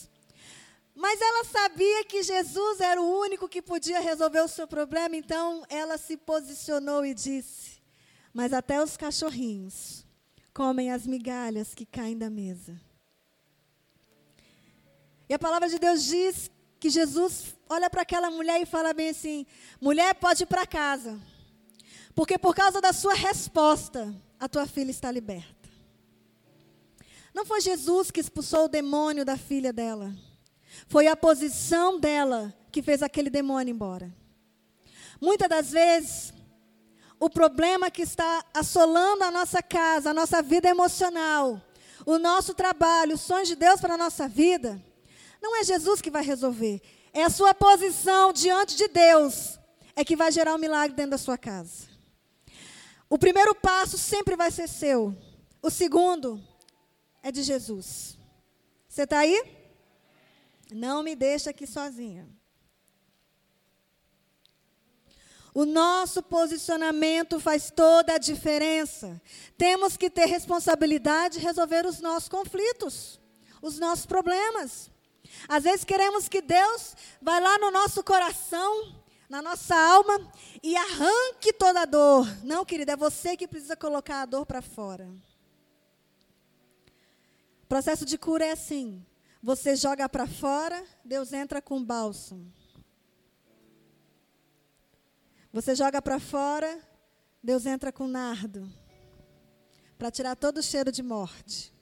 Mas 0.99 1.21
ela 1.21 1.45
sabia 1.45 2.05
que 2.07 2.25
Jesus 2.25 2.81
era 2.81 3.01
o 3.01 3.21
único 3.21 3.49
que 3.49 3.63
podia 3.63 4.01
resolver 4.01 4.41
o 4.41 4.49
seu 4.49 4.67
problema, 4.67 5.15
então 5.15 5.65
ela 5.69 5.97
se 5.97 6.17
posicionou 6.17 7.07
e 7.07 7.15
disse: 7.15 7.81
Mas 8.35 8.53
até 8.53 8.83
os 8.83 8.97
cachorrinhos 8.97 10.05
comem 10.53 10.91
as 10.91 11.07
migalhas 11.07 11.73
que 11.73 11.87
caem 11.87 12.19
da 12.19 12.29
mesa. 12.29 12.81
E 15.29 15.35
a 15.35 15.39
palavra 15.39 15.69
de 15.69 15.79
Deus 15.79 16.03
diz 16.03 16.51
que 16.81 16.91
Jesus 16.91 17.55
olha 17.69 17.89
para 17.89 18.03
aquela 18.03 18.29
mulher 18.29 18.61
e 18.61 18.67
fala 18.67 18.93
bem 18.93 19.11
assim: 19.11 19.47
mulher, 19.81 20.17
pode 20.17 20.43
ir 20.43 20.47
para 20.47 20.67
casa, 20.67 21.17
porque 22.13 22.37
por 22.37 22.57
causa 22.57 22.81
da 22.81 22.93
sua 22.93 23.15
resposta, 23.15 24.13
a 24.41 24.49
tua 24.49 24.67
filha 24.67 24.91
está 24.91 25.13
liberta. 25.13 25.71
Não 27.33 27.47
foi 27.47 27.61
Jesus 27.61 28.11
que 28.11 28.19
expulsou 28.19 28.65
o 28.65 28.69
demônio 28.69 29.25
da 29.25 29.37
filha 29.37 29.73
dela. 29.73 30.13
Foi 30.89 31.07
a 31.07 31.15
posição 31.15 32.01
dela 32.01 32.55
que 32.73 32.83
fez 32.83 33.03
aquele 33.03 33.29
demônio 33.29 33.73
embora. 33.73 34.11
Muitas 35.21 35.49
das 35.49 35.71
vezes, 35.71 36.33
o 37.21 37.29
problema 37.29 37.91
que 37.91 38.03
está 38.03 38.43
assolando 38.55 39.23
a 39.23 39.31
nossa 39.31 39.63
casa, 39.63 40.11
a 40.11 40.15
nossa 40.15 40.41
vida 40.41 40.67
emocional, 40.67 41.61
o 42.07 42.19
nosso 42.19 42.55
trabalho, 42.55 43.17
os 43.17 43.21
sonhos 43.21 43.49
de 43.49 43.55
Deus 43.55 43.81
para 43.81 43.95
a 43.95 43.99
nossa 43.99 44.27
vida, 44.27 44.83
não 45.43 45.57
é 45.61 45.63
Jesus 45.63 46.01
que 46.01 46.11
vai 46.11 46.25
resolver. 46.25 46.81
É 47.13 47.23
a 47.23 47.31
sua 47.31 47.53
posição 47.53 48.33
diante 48.33 48.75
de 48.75 48.89
Deus 48.89 49.59
é 49.95 50.03
que 50.05 50.17
vai 50.17 50.33
gerar 50.33 50.55
um 50.55 50.59
milagre 50.59 50.97
dentro 50.97 51.13
da 51.13 51.19
sua 51.19 51.37
casa. 51.37 51.87
O 53.11 53.19
primeiro 53.19 53.55
passo 53.55 53.99
sempre 53.99 54.37
vai 54.37 54.51
ser 54.51 54.69
seu. 54.69 55.15
O 55.61 55.69
segundo 55.69 56.43
é 57.23 57.31
de 57.31 57.43
Jesus. 57.43 58.17
Você 58.89 59.03
está 59.03 59.19
aí? 59.19 59.58
Não 60.73 61.03
me 61.03 61.17
deixa 61.17 61.51
aqui 61.51 61.67
sozinha. 61.67 62.29
O 65.55 65.65
nosso 65.65 66.23
posicionamento 66.23 67.41
faz 67.41 67.71
toda 67.71 68.15
a 68.15 68.19
diferença. 68.19 69.21
Temos 69.57 69.97
que 69.97 70.09
ter 70.09 70.27
responsabilidade 70.27 71.39
de 71.39 71.45
resolver 71.45 71.85
os 71.87 72.01
nossos 72.01 72.29
conflitos, 72.29 73.19
os 73.61 73.79
nossos 73.79 74.07
problemas. 74.07 74.91
Às 75.49 75.65
vezes 75.65 75.85
queremos 75.85 76.29
que 76.29 76.41
Deus 76.41 76.95
vá 77.21 77.39
lá 77.39 77.59
no 77.59 77.71
nosso 77.71 78.05
coração, 78.05 78.95
na 79.29 79.43
nossa 79.43 79.75
alma 79.75 80.31
e 80.63 80.77
arranque 80.77 81.53
toda 81.53 81.83
a 81.83 81.85
dor. 81.85 82.27
Não, 82.45 82.65
querida, 82.65 82.93
é 82.93 82.97
você 82.97 83.37
que 83.37 83.49
precisa 83.49 83.77
colocar 83.77 84.23
a 84.23 84.27
dor 84.27 84.47
para 84.47 84.63
fora. 84.63 85.09
O 87.63 87.67
processo 87.69 88.05
de 88.05 88.17
cura 88.17 88.47
é 88.47 88.53
assim: 88.53 89.05
você 89.43 89.77
joga 89.77 90.09
para 90.09 90.27
fora, 90.27 90.85
Deus 91.05 91.33
entra 91.33 91.63
com 91.63 91.83
bálsamo. 91.83 92.53
Você 95.53 95.75
joga 95.75 96.03
para 96.03 96.21
fora, 96.21 96.81
Deus 97.43 97.65
entra 97.67 97.93
com 97.93 98.07
nardo 98.07 98.71
para 99.97 100.11
tirar 100.11 100.37
todo 100.37 100.59
o 100.59 100.63
cheiro 100.63 100.93
de 100.93 101.03
morte. 101.03 101.75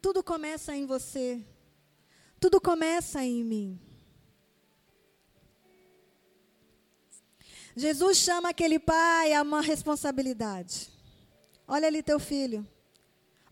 Tudo 0.00 0.22
começa 0.22 0.74
em 0.74 0.84
você. 0.84 1.44
Tudo 2.38 2.60
começa 2.60 3.22
em 3.24 3.44
mim. 3.44 3.80
Jesus 7.74 8.18
chama 8.18 8.50
aquele 8.50 8.78
pai 8.78 9.32
a 9.32 9.42
uma 9.42 9.62
responsabilidade. 9.62 10.90
Olha 11.66 11.86
ali 11.86 12.02
teu 12.02 12.18
filho. 12.18 12.66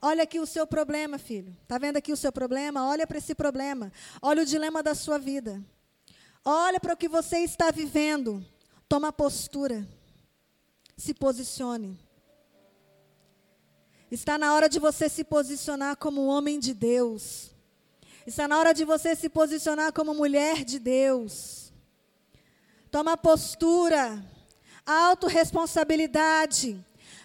Olha 0.03 0.23
aqui 0.23 0.41
o 0.41 0.47
seu 0.47 0.67
problema, 0.67 1.19
filho. 1.19 1.55
Está 1.63 1.77
vendo 1.77 1.99
aqui 1.99 2.13
o 2.13 2.17
seu 2.17 2.33
problema? 2.33 2.89
Olha 2.89 3.07
para 3.07 3.19
esse 3.19 3.35
problema. 3.35 3.93
Olha 4.23 4.43
o 4.43 4.47
dilema 4.47 4.83
da 4.83 4.95
sua 4.95 5.19
vida. 5.19 5.63
Olha 6.43 6.81
para 6.81 6.95
o 6.95 6.97
que 6.97 7.09
você 7.09 7.41
está 7.41 7.71
vivendo. 7.71 8.45
Toma 8.89 9.13
postura. 9.13 9.87
Se 10.97 11.13
posicione. 11.13 11.99
Está 14.11 14.39
na 14.39 14.55
hora 14.55 14.69
de 14.69 14.79
você 14.79 15.09
se 15.09 15.23
posicionar 15.23 15.97
como 15.97 16.27
homem 16.27 16.59
de 16.59 16.73
Deus. 16.73 17.51
Está 18.27 18.49
na 18.49 18.59
hora 18.59 18.73
de 18.73 18.85
você 18.85 19.15
se 19.15 19.29
posicionar 19.29 19.93
como 19.93 20.15
mulher 20.15 20.65
de 20.65 20.79
Deus. 20.79 21.73
Toma 22.91 23.19
postura. 23.19 24.25
Autoresponsabilidade. 24.87 26.83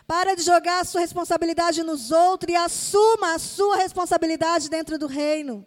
Para 0.08 0.36
de 0.36 0.44
jogar 0.44 0.82
a 0.82 0.84
sua 0.84 1.02
responsabilidade 1.02 1.82
nos 1.82 2.12
outros 2.12 2.54
e 2.54 2.56
assuma 2.56 3.34
a 3.34 3.40
sua 3.40 3.78
responsabilidade 3.78 4.70
dentro 4.70 5.00
do 5.00 5.08
reino. 5.08 5.66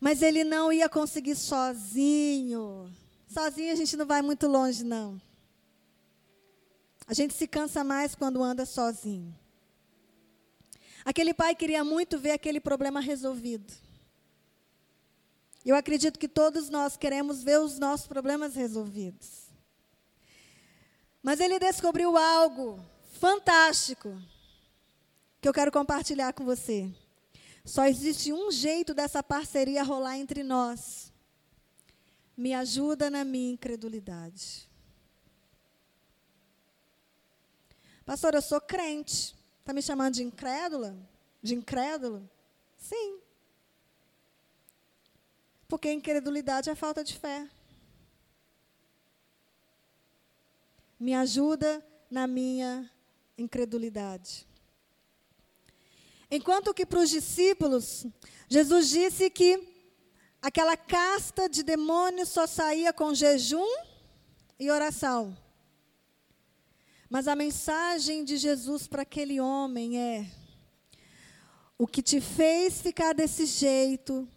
Mas 0.00 0.22
ele 0.22 0.44
não 0.44 0.72
ia 0.72 0.88
conseguir 0.88 1.34
sozinho. 1.34 2.90
Sozinho 3.26 3.72
a 3.72 3.76
gente 3.76 3.96
não 3.96 4.06
vai 4.06 4.22
muito 4.22 4.46
longe, 4.46 4.84
não. 4.84 5.20
A 7.06 7.12
gente 7.12 7.34
se 7.34 7.46
cansa 7.48 7.82
mais 7.82 8.14
quando 8.14 8.42
anda 8.42 8.64
sozinho. 8.64 9.34
Aquele 11.04 11.34
pai 11.34 11.54
queria 11.54 11.84
muito 11.84 12.18
ver 12.18 12.30
aquele 12.30 12.60
problema 12.60 13.00
resolvido. 13.00 13.72
Eu 15.64 15.74
acredito 15.74 16.18
que 16.18 16.28
todos 16.28 16.70
nós 16.70 16.96
queremos 16.96 17.42
ver 17.42 17.60
os 17.60 17.78
nossos 17.78 18.06
problemas 18.06 18.54
resolvidos. 18.54 19.49
Mas 21.22 21.40
ele 21.40 21.58
descobriu 21.58 22.16
algo 22.16 22.82
fantástico 23.12 24.20
que 25.40 25.48
eu 25.48 25.52
quero 25.52 25.70
compartilhar 25.70 26.32
com 26.32 26.44
você. 26.44 26.90
Só 27.64 27.86
existe 27.86 28.32
um 28.32 28.50
jeito 28.50 28.94
dessa 28.94 29.22
parceria 29.22 29.82
rolar 29.82 30.18
entre 30.18 30.42
nós. 30.42 31.12
Me 32.36 32.54
ajuda 32.54 33.10
na 33.10 33.22
minha 33.22 33.52
incredulidade. 33.52 34.68
Pastor, 38.04 38.34
eu 38.34 38.42
sou 38.42 38.60
crente. 38.60 39.36
Está 39.60 39.72
me 39.72 39.82
chamando 39.82 40.14
de 40.14 40.22
incrédula? 40.22 40.96
De 41.42 41.54
incrédulo? 41.54 42.28
Sim. 42.78 43.20
Porque 45.68 45.92
incredulidade 45.92 46.70
é 46.70 46.74
falta 46.74 47.04
de 47.04 47.16
fé. 47.16 47.48
Me 51.00 51.14
ajuda 51.14 51.84
na 52.10 52.26
minha 52.26 52.88
incredulidade. 53.36 54.46
Enquanto 56.30 56.72
que 56.72 56.86
para 56.86 57.00
os 57.00 57.10
discípulos, 57.10 58.06
Jesus 58.48 58.90
disse 58.90 59.30
que 59.30 59.66
aquela 60.40 60.76
casta 60.76 61.48
de 61.48 61.62
demônios 61.62 62.28
só 62.28 62.46
saía 62.46 62.92
com 62.92 63.14
jejum 63.14 63.66
e 64.58 64.70
oração. 64.70 65.36
Mas 67.08 67.26
a 67.26 67.34
mensagem 67.34 68.22
de 68.22 68.36
Jesus 68.36 68.86
para 68.86 69.02
aquele 69.02 69.40
homem 69.40 69.98
é: 69.98 70.30
o 71.76 71.86
que 71.86 72.02
te 72.02 72.20
fez 72.20 72.80
ficar 72.80 73.14
desse 73.14 73.46
jeito 73.46 74.28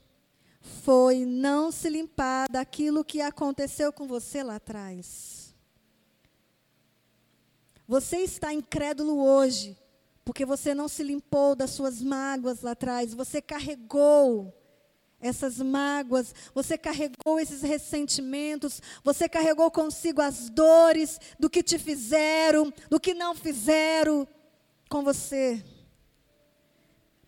foi 0.84 1.26
não 1.26 1.71
se 1.71 1.89
limpar 1.89 2.47
daquilo 2.49 3.04
que 3.04 3.21
aconteceu 3.21 3.91
com 3.91 4.08
você 4.08 4.41
lá 4.41 4.56
atrás. 4.56 5.42
Você 7.88 8.17
está 8.17 8.54
incrédulo 8.54 9.22
hoje, 9.22 9.78
porque 10.24 10.46
você 10.46 10.74
não 10.74 10.88
se 10.88 11.04
limpou 11.04 11.56
das 11.56 11.72
suas 11.72 12.02
mágoas 12.02 12.62
lá 12.62 12.72
atrás, 12.72 13.13
você 13.13 13.41
carregou 13.41 14.54
essas 15.19 15.58
mágoas, 15.58 16.36
você 16.54 16.78
carregou 16.78 17.39
esses 17.39 17.62
ressentimentos, 17.62 18.82
você 19.04 19.28
carregou 19.30 19.72
consigo 19.72 20.22
as 20.22 20.50
dores 20.50 21.19
do 21.39 21.50
que 21.50 21.63
te 21.63 21.80
fizeram, 21.80 22.74
do 22.89 23.00
que 23.00 23.13
não 23.13 23.34
fizeram 23.34 24.28
com 24.89 25.02
você. 25.04 25.63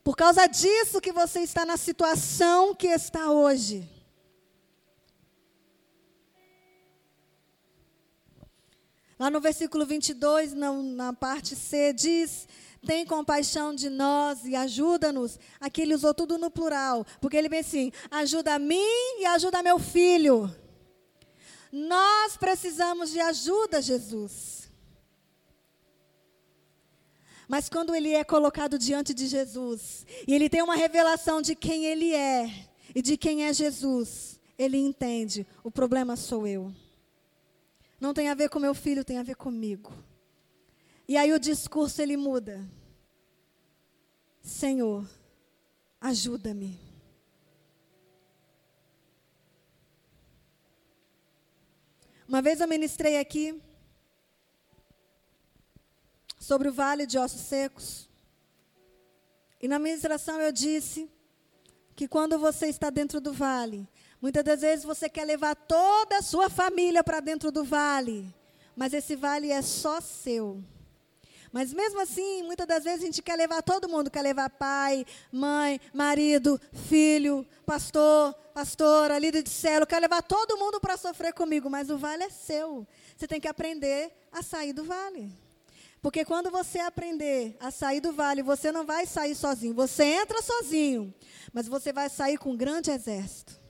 Por 0.03 0.15
causa 0.15 0.45
disso 0.45 1.01
que 1.01 1.11
você 1.11 1.39
está 1.39 1.65
na 1.65 1.77
situação 1.77 2.75
que 2.75 2.87
está 2.87 3.31
hoje. 3.31 3.89
Lá 9.17 9.29
no 9.29 9.39
versículo 9.39 9.85
22, 9.85 10.53
na, 10.53 10.71
na 10.73 11.13
parte 11.13 11.55
C, 11.55 11.93
diz 11.93 12.47
tem 12.85 13.05
compaixão 13.05 13.73
de 13.73 13.89
nós 13.89 14.45
e 14.45 14.55
ajuda-nos. 14.55 15.39
Aqui 15.59 15.81
ele 15.81 15.95
usou 15.95 16.13
tudo 16.13 16.37
no 16.37 16.51
plural, 16.51 17.05
porque 17.19 17.35
ele 17.35 17.49
vem 17.49 17.59
assim: 17.59 17.91
ajuda 18.11 18.55
a 18.55 18.59
mim 18.59 19.19
e 19.19 19.25
ajuda 19.25 19.63
meu 19.63 19.79
filho. 19.79 20.53
Nós 21.71 22.37
precisamos 22.37 23.11
de 23.11 23.19
ajuda, 23.19 23.81
Jesus. 23.81 24.69
Mas 27.47 27.69
quando 27.69 27.93
ele 27.93 28.11
é 28.13 28.23
colocado 28.23 28.77
diante 28.77 29.13
de 29.13 29.27
Jesus, 29.27 30.05
e 30.27 30.33
ele 30.33 30.49
tem 30.49 30.61
uma 30.61 30.75
revelação 30.75 31.41
de 31.41 31.55
quem 31.55 31.85
ele 31.85 32.13
é 32.13 32.49
e 32.93 33.01
de 33.01 33.17
quem 33.17 33.45
é 33.45 33.53
Jesus, 33.53 34.39
ele 34.57 34.77
entende: 34.77 35.45
o 35.63 35.71
problema 35.71 36.15
sou 36.15 36.47
eu. 36.47 36.73
Não 37.99 38.13
tem 38.13 38.29
a 38.29 38.33
ver 38.33 38.49
com 38.49 38.59
meu 38.59 38.73
filho, 38.73 39.05
tem 39.05 39.17
a 39.17 39.23
ver 39.23 39.35
comigo. 39.35 39.91
E 41.07 41.17
aí 41.17 41.31
o 41.33 41.39
discurso 41.39 42.01
ele 42.01 42.17
muda. 42.17 42.67
Senhor, 44.41 45.07
ajuda-me. 46.01 46.79
Uma 52.27 52.41
vez 52.41 52.59
eu 52.59 52.67
ministrei 52.67 53.19
aqui 53.19 53.61
sobre 56.39 56.69
o 56.69 56.73
vale 56.73 57.05
de 57.05 57.17
ossos 57.17 57.41
secos. 57.41 58.09
E 59.61 59.67
na 59.67 59.79
ministração 59.79 60.39
eu 60.41 60.51
disse 60.51 61.09
que 61.95 62.07
quando 62.07 62.37
você 62.37 62.67
está 62.67 62.89
dentro 62.89 63.21
do 63.21 63.31
vale, 63.31 63.87
muitas 64.25 64.43
das 64.43 64.61
vezes 64.61 64.83
você 64.83 65.07
quer 65.07 65.23
levar 65.23 65.55
toda 65.55 66.17
a 66.17 66.21
sua 66.23 66.49
família 66.49 67.03
para 67.03 67.19
dentro 67.19 67.51
do 67.51 67.63
vale, 67.63 68.33
mas 68.75 68.91
esse 68.91 69.15
vale 69.15 69.51
é 69.51 69.61
só 69.61 70.01
seu. 70.01 70.63
Mas 71.51 71.71
mesmo 71.71 72.01
assim, 72.01 72.41
muitas 72.41 72.65
das 72.65 72.83
vezes 72.83 73.03
a 73.03 73.05
gente 73.05 73.21
quer 73.21 73.35
levar 73.35 73.61
todo 73.61 73.87
mundo, 73.87 74.09
quer 74.09 74.23
levar 74.23 74.49
pai, 74.49 75.05
mãe, 75.31 75.79
marido, 75.93 76.59
filho, 76.89 77.45
pastor, 77.67 78.33
pastora, 78.51 79.19
líder 79.19 79.43
de 79.43 79.51
célula, 79.51 79.85
quer 79.85 79.99
levar 79.99 80.23
todo 80.23 80.57
mundo 80.57 80.81
para 80.81 80.97
sofrer 80.97 81.31
comigo, 81.31 81.69
mas 81.69 81.91
o 81.91 81.97
vale 81.99 82.23
é 82.23 82.29
seu. 82.31 82.87
Você 83.15 83.27
tem 83.27 83.39
que 83.39 83.47
aprender 83.47 84.11
a 84.31 84.41
sair 84.41 84.73
do 84.73 84.83
vale. 84.83 85.31
Porque 86.01 86.25
quando 86.25 86.49
você 86.49 86.79
aprender 86.79 87.55
a 87.59 87.69
sair 87.69 88.01
do 88.01 88.11
vale, 88.11 88.41
você 88.41 88.71
não 88.71 88.87
vai 88.87 89.05
sair 89.05 89.35
sozinho. 89.35 89.75
Você 89.75 90.03
entra 90.03 90.41
sozinho, 90.41 91.13
mas 91.53 91.67
você 91.67 91.93
vai 91.93 92.09
sair 92.09 92.39
com 92.39 92.53
um 92.53 92.57
grande 92.57 92.89
exército. 92.89 93.64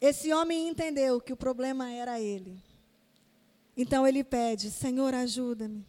Esse 0.00 0.32
homem 0.32 0.68
entendeu 0.68 1.20
que 1.20 1.32
o 1.32 1.36
problema 1.36 1.90
era 1.90 2.20
ele. 2.20 2.62
Então 3.76 4.06
ele 4.06 4.22
pede: 4.22 4.70
Senhor, 4.70 5.14
ajuda-me. 5.14 5.86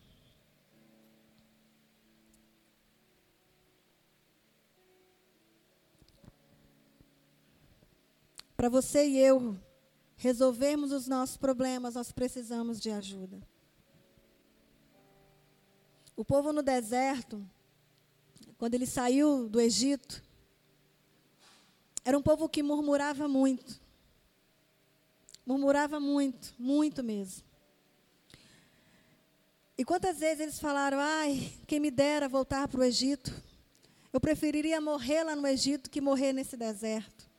Para 8.56 8.68
você 8.68 9.08
e 9.08 9.18
eu 9.18 9.58
resolvermos 10.18 10.92
os 10.92 11.08
nossos 11.08 11.38
problemas, 11.38 11.96
nós 11.96 12.12
precisamos 12.12 12.80
de 12.80 12.92
ajuda. 12.92 13.42
O 16.14 16.26
povo 16.26 16.52
no 16.52 16.62
deserto, 16.62 17.42
quando 18.58 18.74
ele 18.74 18.86
saiu 18.86 19.48
do 19.48 19.62
Egito, 19.62 20.22
era 22.04 22.18
um 22.18 22.22
povo 22.22 22.50
que 22.50 22.62
murmurava 22.62 23.30
muito. 23.30 23.80
Murmurava 25.46 26.00
muito, 26.00 26.54
muito 26.58 27.04
mesmo. 27.04 27.44
E 29.78 29.86
quantas 29.86 30.20
vezes 30.20 30.42
eles 30.42 30.60
falaram: 30.60 31.00
ai, 31.00 31.54
quem 31.66 31.80
me 31.80 31.90
dera 31.90 32.28
voltar 32.28 32.68
para 32.68 32.82
o 32.82 32.84
Egito. 32.84 33.34
Eu 34.12 34.20
preferiria 34.20 34.82
morrer 34.82 35.24
lá 35.24 35.36
no 35.36 35.48
Egito 35.48 35.90
que 35.90 36.02
morrer 36.02 36.34
nesse 36.34 36.58
deserto. 36.58 37.30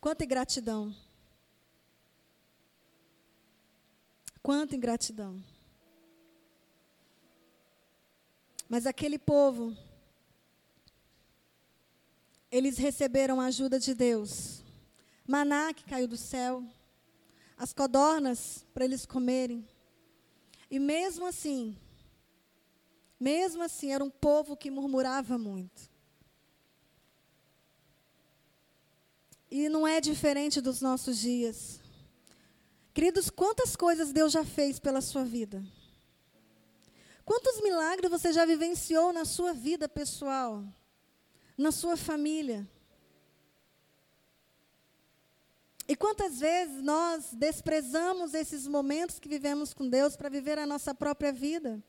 Quanta 0.00 0.24
ingratidão. 0.24 0.94
Quanta 4.42 4.76
ingratidão. 4.76 5.42
Mas 8.68 8.86
aquele 8.86 9.18
povo, 9.18 9.74
eles 12.50 12.76
receberam 12.76 13.40
a 13.40 13.46
ajuda 13.46 13.80
de 13.80 13.94
Deus. 13.94 14.62
Maná 15.28 15.74
que 15.74 15.84
caiu 15.84 16.08
do 16.08 16.16
céu, 16.16 16.64
as 17.54 17.74
codornas 17.74 18.64
para 18.72 18.86
eles 18.86 19.04
comerem. 19.04 19.68
E 20.70 20.78
mesmo 20.78 21.26
assim, 21.26 21.76
mesmo 23.20 23.62
assim, 23.62 23.92
era 23.92 24.02
um 24.02 24.08
povo 24.08 24.56
que 24.56 24.70
murmurava 24.70 25.36
muito. 25.36 25.90
E 29.50 29.68
não 29.68 29.86
é 29.86 30.00
diferente 30.00 30.62
dos 30.62 30.80
nossos 30.80 31.18
dias. 31.18 31.78
Queridos, 32.94 33.28
quantas 33.28 33.76
coisas 33.76 34.14
Deus 34.14 34.32
já 34.32 34.46
fez 34.46 34.78
pela 34.78 35.02
sua 35.02 35.26
vida? 35.26 35.62
Quantos 37.22 37.60
milagres 37.60 38.10
você 38.10 38.32
já 38.32 38.46
vivenciou 38.46 39.12
na 39.12 39.26
sua 39.26 39.52
vida 39.52 39.90
pessoal? 39.90 40.64
Na 41.54 41.70
sua 41.70 41.98
família? 41.98 42.66
E 45.88 45.96
quantas 45.96 46.38
vezes 46.38 46.82
nós 46.82 47.32
desprezamos 47.32 48.34
esses 48.34 48.66
momentos 48.66 49.18
que 49.18 49.26
vivemos 49.26 49.72
com 49.72 49.88
Deus 49.88 50.14
para 50.16 50.28
viver 50.28 50.58
a 50.58 50.66
nossa 50.66 50.94
própria 50.94 51.32
vida? 51.32 51.82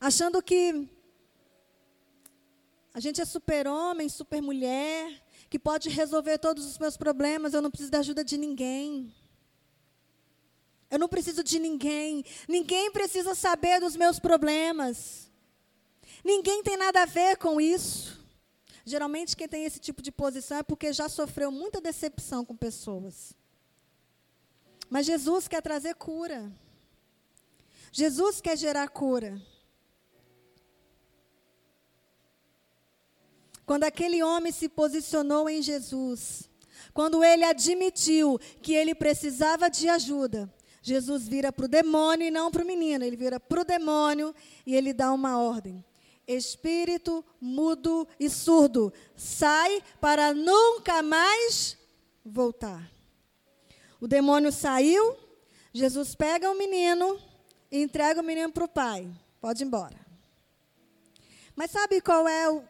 Achando 0.00 0.40
que 0.40 0.88
a 2.92 3.00
gente 3.00 3.20
é 3.20 3.24
super-homem, 3.24 4.08
super-mulher, 4.08 5.20
que 5.50 5.58
pode 5.58 5.88
resolver 5.88 6.38
todos 6.38 6.64
os 6.64 6.78
meus 6.78 6.96
problemas, 6.96 7.52
eu 7.52 7.60
não 7.60 7.70
preciso 7.70 7.90
da 7.90 7.98
ajuda 7.98 8.22
de 8.22 8.38
ninguém. 8.38 9.12
Eu 10.88 11.00
não 11.00 11.08
preciso 11.08 11.42
de 11.42 11.58
ninguém. 11.58 12.24
Ninguém 12.46 12.92
precisa 12.92 13.34
saber 13.34 13.80
dos 13.80 13.96
meus 13.96 14.20
problemas. 14.20 15.23
Ninguém 16.24 16.62
tem 16.62 16.76
nada 16.76 17.02
a 17.02 17.04
ver 17.04 17.36
com 17.36 17.60
isso. 17.60 18.18
Geralmente, 18.86 19.36
quem 19.36 19.46
tem 19.46 19.64
esse 19.64 19.78
tipo 19.78 20.00
de 20.00 20.10
posição 20.10 20.58
é 20.58 20.62
porque 20.62 20.90
já 20.92 21.08
sofreu 21.08 21.52
muita 21.52 21.82
decepção 21.82 22.44
com 22.44 22.56
pessoas. 22.56 23.34
Mas 24.88 25.04
Jesus 25.04 25.46
quer 25.46 25.60
trazer 25.60 25.94
cura. 25.94 26.50
Jesus 27.92 28.40
quer 28.40 28.56
gerar 28.56 28.88
cura. 28.88 29.40
Quando 33.66 33.84
aquele 33.84 34.22
homem 34.22 34.52
se 34.52 34.68
posicionou 34.68 35.48
em 35.48 35.62
Jesus, 35.62 36.50
quando 36.92 37.22
ele 37.22 37.44
admitiu 37.44 38.38
que 38.62 38.74
ele 38.74 38.94
precisava 38.94 39.70
de 39.70 39.88
ajuda, 39.88 40.52
Jesus 40.82 41.26
vira 41.26 41.50
para 41.50 41.64
o 41.64 41.68
demônio 41.68 42.26
e 42.26 42.30
não 42.30 42.50
para 42.50 42.62
o 42.62 42.66
menino, 42.66 43.04
ele 43.04 43.16
vira 43.16 43.40
para 43.40 43.62
o 43.62 43.64
demônio 43.64 44.34
e 44.66 44.74
ele 44.74 44.92
dá 44.92 45.12
uma 45.12 45.38
ordem 45.38 45.82
espírito 46.26 47.24
mudo 47.40 48.06
e 48.18 48.28
surdo, 48.28 48.92
sai 49.16 49.82
para 50.00 50.32
nunca 50.32 51.02
mais 51.02 51.76
voltar. 52.24 52.90
O 54.00 54.06
demônio 54.06 54.52
saiu, 54.52 55.16
Jesus 55.72 56.14
pega 56.14 56.50
o 56.50 56.58
menino 56.58 57.18
e 57.70 57.82
entrega 57.82 58.20
o 58.20 58.24
menino 58.24 58.52
para 58.52 58.64
o 58.64 58.68
pai. 58.68 59.10
Pode 59.40 59.62
ir 59.62 59.66
embora. 59.66 60.04
Mas 61.54 61.70
sabe 61.70 62.00
qual 62.00 62.26
é 62.26 62.50
o, 62.50 62.62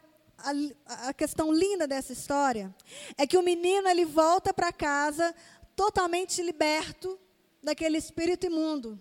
a, 0.87 1.09
a 1.09 1.15
questão 1.15 1.53
linda 1.53 1.87
dessa 1.87 2.13
história? 2.13 2.75
É 3.17 3.27
que 3.27 3.39
o 3.39 3.43
menino 3.43 3.89
ele 3.89 4.05
volta 4.05 4.53
para 4.53 4.73
casa 4.73 5.35
totalmente 5.75 6.43
liberto 6.43 7.19
daquele 7.63 7.99
espírito 7.99 8.47
imundo. 8.47 9.01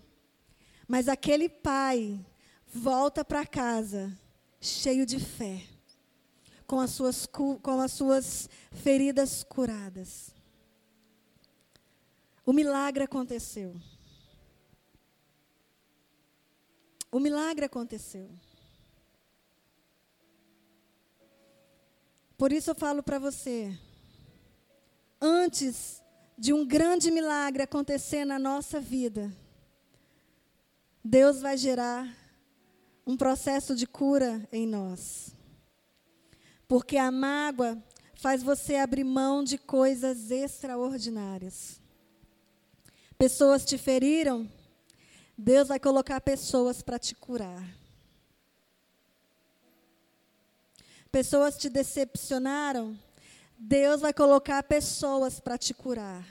Mas 0.88 1.08
aquele 1.08 1.48
pai 1.48 2.24
volta 2.66 3.24
para 3.24 3.46
casa 3.46 4.16
cheio 4.66 5.04
de 5.04 5.20
fé, 5.20 5.62
com 6.66 6.80
as 6.80 6.90
suas, 6.90 7.26
com 7.26 7.80
as 7.80 7.92
suas 7.92 8.48
feridas 8.72 9.44
curadas. 9.44 10.34
O 12.46 12.52
milagre 12.52 13.04
aconteceu. 13.04 13.74
O 17.10 17.20
milagre 17.20 17.66
aconteceu. 17.66 18.30
Por 22.36 22.52
isso 22.52 22.70
eu 22.70 22.74
falo 22.74 23.02
para 23.02 23.18
você, 23.18 23.78
antes 25.20 26.02
de 26.36 26.52
um 26.52 26.66
grande 26.66 27.10
milagre 27.10 27.62
acontecer 27.62 28.24
na 28.24 28.38
nossa 28.38 28.80
vida, 28.80 29.32
Deus 31.02 31.40
vai 31.40 31.56
gerar 31.56 32.23
um 33.06 33.16
processo 33.16 33.74
de 33.74 33.86
cura 33.86 34.46
em 34.50 34.66
nós. 34.66 35.34
Porque 36.66 36.96
a 36.96 37.10
mágoa 37.10 37.82
faz 38.14 38.42
você 38.42 38.76
abrir 38.76 39.04
mão 39.04 39.44
de 39.44 39.58
coisas 39.58 40.30
extraordinárias. 40.30 41.80
Pessoas 43.18 43.64
te 43.64 43.76
feriram, 43.76 44.50
Deus 45.36 45.68
vai 45.68 45.78
colocar 45.78 46.20
pessoas 46.20 46.82
para 46.82 46.98
te 46.98 47.14
curar. 47.14 47.62
Pessoas 51.12 51.56
te 51.56 51.68
decepcionaram, 51.68 52.98
Deus 53.56 54.00
vai 54.00 54.12
colocar 54.12 54.62
pessoas 54.62 55.38
para 55.38 55.56
te 55.58 55.72
curar. 55.72 56.26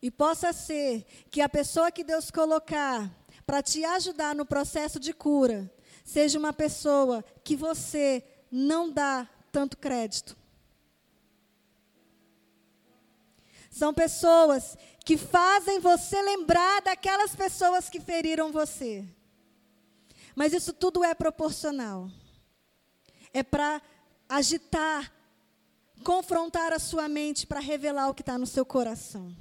E 0.00 0.10
possa 0.10 0.52
ser 0.52 1.04
que 1.30 1.40
a 1.40 1.48
pessoa 1.48 1.90
que 1.90 2.04
Deus 2.04 2.30
colocar 2.30 3.10
para 3.46 3.62
te 3.62 3.84
ajudar 3.84 4.34
no 4.34 4.46
processo 4.46 4.98
de 4.98 5.12
cura, 5.12 5.70
seja 6.04 6.38
uma 6.38 6.52
pessoa 6.52 7.24
que 7.42 7.56
você 7.56 8.24
não 8.50 8.90
dá 8.90 9.28
tanto 9.50 9.76
crédito. 9.76 10.36
São 13.70 13.92
pessoas 13.92 14.76
que 15.04 15.16
fazem 15.16 15.80
você 15.80 16.22
lembrar 16.22 16.80
daquelas 16.82 17.34
pessoas 17.34 17.88
que 17.88 18.00
feriram 18.00 18.52
você. 18.52 19.04
Mas 20.34 20.52
isso 20.52 20.72
tudo 20.72 21.04
é 21.04 21.14
proporcional. 21.14 22.08
É 23.32 23.42
para 23.42 23.82
agitar, 24.28 25.12
confrontar 26.04 26.72
a 26.72 26.78
sua 26.78 27.08
mente 27.08 27.46
para 27.46 27.60
revelar 27.60 28.08
o 28.08 28.14
que 28.14 28.22
está 28.22 28.38
no 28.38 28.46
seu 28.46 28.64
coração. 28.64 29.36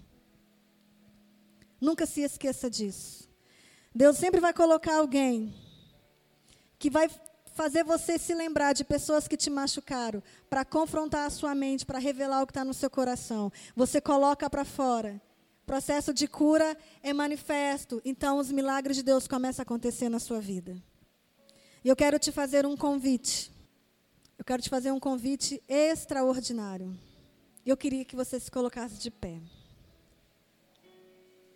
Nunca 1.80 2.06
se 2.06 2.22
esqueça 2.22 2.70
disso. 2.70 3.30
Deus 3.96 4.18
sempre 4.18 4.39
vai 4.39 4.54
colocar 4.54 4.98
alguém 4.98 5.54
que 6.80 6.89
vai 6.89 7.10
fazer 7.54 7.84
você 7.84 8.18
se 8.18 8.34
lembrar 8.34 8.74
de 8.74 8.84
pessoas 8.84 9.28
que 9.28 9.38
te 9.38 9.50
machucaram, 9.50 10.22
para 10.50 10.66
confrontar 10.66 11.28
a 11.28 11.30
sua 11.30 11.54
mente, 11.54 11.86
para 11.86 12.00
revelar 12.00 12.41
o 12.41 12.48
que 12.48 12.52
está 12.52 12.66
no 12.66 12.74
seu 12.74 12.89
coração. 12.89 13.52
Você 13.76 14.02
coloca 14.02 14.50
para 14.50 14.66
fora. 14.66 15.22
Processo 15.66 16.14
de 16.14 16.28
cura 16.28 16.76
é 17.02 17.14
manifesto, 17.14 18.02
então 18.04 18.38
os 18.38 18.52
milagres 18.52 18.98
de 18.98 19.04
Deus 19.04 19.28
começam 19.28 19.62
a 19.62 19.64
acontecer 19.64 20.10
na 20.10 20.20
sua 20.20 20.41
vida. 20.41 20.76
E 21.84 21.89
eu 21.89 21.96
quero 21.96 22.20
te 22.20 22.32
fazer 22.32 22.66
um 22.66 22.76
convite. 22.76 23.52
Eu 24.38 24.44
quero 24.44 24.62
te 24.62 24.70
fazer 24.70 24.91
um 24.91 25.00
convite 25.00 25.62
extraordinário. 25.70 26.98
Eu 27.66 27.78
queria 27.78 28.04
que 28.04 28.16
você 28.16 28.39
se 28.39 28.52
colocasse 28.52 28.96
de 28.96 29.10
pé. 29.10 29.39